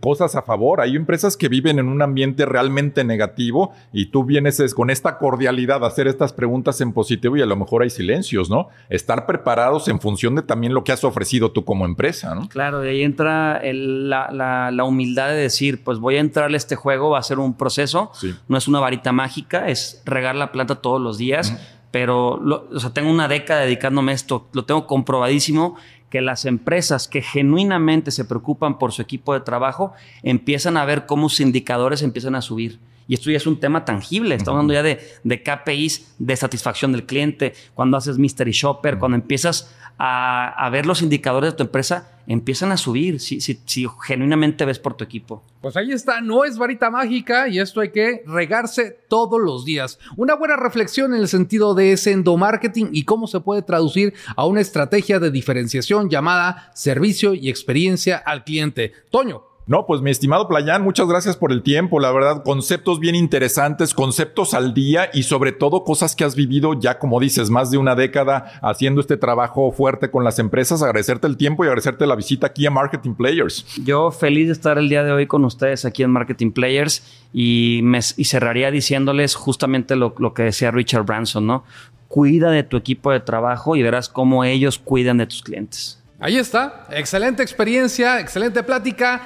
cosas 0.00 0.34
a 0.36 0.42
favor. 0.42 0.80
Hay 0.80 0.96
empresas 0.96 1.36
que 1.36 1.48
viven 1.48 1.78
en 1.78 1.88
un 1.88 2.02
ambiente 2.02 2.46
realmente 2.46 3.04
negativo 3.04 3.72
y 3.92 4.06
tú 4.06 4.24
vienes 4.24 4.62
con 4.74 4.90
esta 4.90 5.18
cordialidad 5.18 5.84
a 5.84 5.88
hacer 5.88 6.08
estas 6.08 6.32
preguntas 6.32 6.80
en 6.80 6.92
positivo 6.92 7.36
y 7.36 7.42
a 7.42 7.46
lo 7.46 7.56
mejor 7.56 7.82
hay 7.82 7.90
silencios, 7.90 8.50
¿no? 8.50 8.68
Estar 8.88 9.26
preparados 9.26 9.88
en 9.88 10.00
función 10.00 10.34
de 10.34 10.42
también 10.42 10.74
lo 10.74 10.84
que 10.84 10.92
has 10.92 11.04
ofrecido 11.04 11.52
tú 11.52 11.64
como 11.64 11.84
empresa, 11.84 12.34
¿no? 12.34 12.48
Claro, 12.48 12.80
de 12.80 12.90
ahí 12.90 13.02
entra 13.02 13.60
la, 13.62 14.84
humildad 14.84 15.28
de 15.28 15.36
decir, 15.36 15.84
pues 15.84 15.98
voy 15.98 16.16
a 16.16 16.20
entrar 16.20 16.52
a 16.52 16.56
este 16.56 16.76
juego, 16.76 17.10
va 17.10 17.18
a 17.18 17.22
ser 17.22 17.38
un 17.38 17.54
proceso, 17.54 18.12
no 18.48 18.58
es 18.58 18.68
una 18.68 18.80
varita 18.80 19.12
mágica, 19.12 19.68
es 19.68 20.02
regar 20.04 20.34
la 20.34 20.52
planta 20.52 20.76
todos 20.76 21.00
los 21.00 21.18
días. 21.18 21.56
Pero, 21.90 22.40
o 22.72 22.80
sea, 22.80 22.90
tengo 22.94 23.10
una 23.10 23.28
década 23.28 23.60
dedicándome 23.60 24.12
a 24.12 24.14
esto, 24.14 24.48
lo 24.54 24.64
tengo 24.64 24.86
comprobadísimo 24.86 25.76
que 26.12 26.20
las 26.20 26.44
empresas 26.44 27.08
que 27.08 27.22
genuinamente 27.22 28.10
se 28.10 28.26
preocupan 28.26 28.78
por 28.78 28.92
su 28.92 29.00
equipo 29.00 29.32
de 29.32 29.40
trabajo 29.40 29.94
empiezan 30.22 30.76
a 30.76 30.84
ver 30.84 31.06
cómo 31.06 31.30
sus 31.30 31.40
indicadores 31.40 32.02
empiezan 32.02 32.34
a 32.34 32.42
subir. 32.42 32.80
Y 33.08 33.14
esto 33.14 33.30
ya 33.30 33.36
es 33.36 33.46
un 33.46 33.58
tema 33.60 33.84
tangible. 33.84 34.34
Estamos 34.34 34.58
hablando 34.58 34.74
ya 34.74 34.82
de, 34.82 35.00
de, 35.24 35.42
KPIs 35.42 36.14
de 36.18 36.36
satisfacción 36.36 36.92
del 36.92 37.04
cliente. 37.04 37.54
Cuando 37.74 37.96
haces 37.96 38.18
Mystery 38.18 38.52
Shopper, 38.52 38.98
cuando 38.98 39.16
empiezas 39.16 39.74
a, 39.98 40.68
ver 40.70 40.86
los 40.86 41.02
indicadores 41.02 41.52
de 41.52 41.56
tu 41.56 41.62
empresa, 41.62 42.10
empiezan 42.26 42.72
a 42.72 42.76
subir 42.76 43.20
si, 43.20 43.40
si, 43.40 43.60
si, 43.64 43.86
genuinamente 44.04 44.64
ves 44.64 44.78
por 44.78 44.94
tu 44.94 45.04
equipo. 45.04 45.44
Pues 45.60 45.76
ahí 45.76 45.92
está, 45.92 46.20
no 46.20 46.44
es 46.44 46.58
varita 46.58 46.90
mágica 46.90 47.48
y 47.48 47.58
esto 47.60 47.80
hay 47.80 47.90
que 47.90 48.22
regarse 48.26 48.98
todos 49.08 49.40
los 49.40 49.64
días. 49.64 49.98
Una 50.16 50.34
buena 50.34 50.56
reflexión 50.56 51.14
en 51.14 51.20
el 51.20 51.28
sentido 51.28 51.74
de 51.74 51.92
ese 51.92 52.12
endomarketing 52.12 52.90
y 52.92 53.04
cómo 53.04 53.26
se 53.26 53.40
puede 53.40 53.62
traducir 53.62 54.14
a 54.34 54.46
una 54.46 54.60
estrategia 54.60 55.20
de 55.20 55.30
diferenciación 55.30 56.08
llamada 56.08 56.70
servicio 56.74 57.34
y 57.34 57.48
experiencia 57.48 58.16
al 58.16 58.44
cliente. 58.44 58.92
Toño, 59.10 59.51
No, 59.66 59.86
pues 59.86 60.00
mi 60.00 60.10
estimado 60.10 60.48
Playán, 60.48 60.82
muchas 60.82 61.06
gracias 61.06 61.36
por 61.36 61.52
el 61.52 61.62
tiempo, 61.62 62.00
la 62.00 62.10
verdad, 62.10 62.42
conceptos 62.42 62.98
bien 62.98 63.14
interesantes, 63.14 63.94
conceptos 63.94 64.54
al 64.54 64.74
día 64.74 65.08
y 65.12 65.22
sobre 65.22 65.52
todo 65.52 65.84
cosas 65.84 66.16
que 66.16 66.24
has 66.24 66.34
vivido 66.34 66.78
ya, 66.78 66.98
como 66.98 67.20
dices, 67.20 67.48
más 67.48 67.70
de 67.70 67.78
una 67.78 67.94
década 67.94 68.58
haciendo 68.60 69.00
este 69.00 69.16
trabajo 69.16 69.70
fuerte 69.70 70.10
con 70.10 70.24
las 70.24 70.40
empresas. 70.40 70.82
Agradecerte 70.82 71.28
el 71.28 71.36
tiempo 71.36 71.64
y 71.64 71.68
agradecerte 71.68 72.06
la 72.06 72.16
visita 72.16 72.48
aquí 72.48 72.66
a 72.66 72.72
Marketing 72.72 73.14
Players. 73.14 73.64
Yo 73.84 74.10
feliz 74.10 74.48
de 74.48 74.52
estar 74.52 74.78
el 74.78 74.88
día 74.88 75.04
de 75.04 75.12
hoy 75.12 75.28
con 75.28 75.44
ustedes 75.44 75.84
aquí 75.84 76.02
en 76.02 76.10
Marketing 76.10 76.50
Players 76.50 77.02
y, 77.32 77.80
me, 77.84 78.00
y 78.16 78.24
cerraría 78.24 78.72
diciéndoles 78.72 79.36
justamente 79.36 79.94
lo, 79.94 80.14
lo 80.18 80.34
que 80.34 80.42
decía 80.42 80.72
Richard 80.72 81.04
Branson, 81.04 81.46
¿no? 81.46 81.64
Cuida 82.08 82.50
de 82.50 82.64
tu 82.64 82.76
equipo 82.76 83.12
de 83.12 83.20
trabajo 83.20 83.76
y 83.76 83.82
verás 83.82 84.08
cómo 84.08 84.42
ellos 84.42 84.78
cuidan 84.78 85.18
de 85.18 85.26
tus 85.26 85.42
clientes. 85.42 86.02
Ahí 86.18 86.36
está, 86.36 86.86
excelente 86.90 87.42
experiencia, 87.42 88.20
excelente 88.20 88.62
plática. 88.62 89.22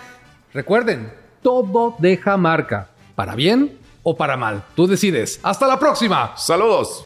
Recuerden, 0.56 1.12
todo 1.42 1.96
deja 1.98 2.38
marca, 2.38 2.88
para 3.14 3.34
bien 3.34 3.78
o 4.02 4.16
para 4.16 4.38
mal. 4.38 4.64
Tú 4.74 4.86
decides. 4.86 5.38
Hasta 5.42 5.66
la 5.66 5.78
próxima. 5.78 6.32
Saludos. 6.34 7.04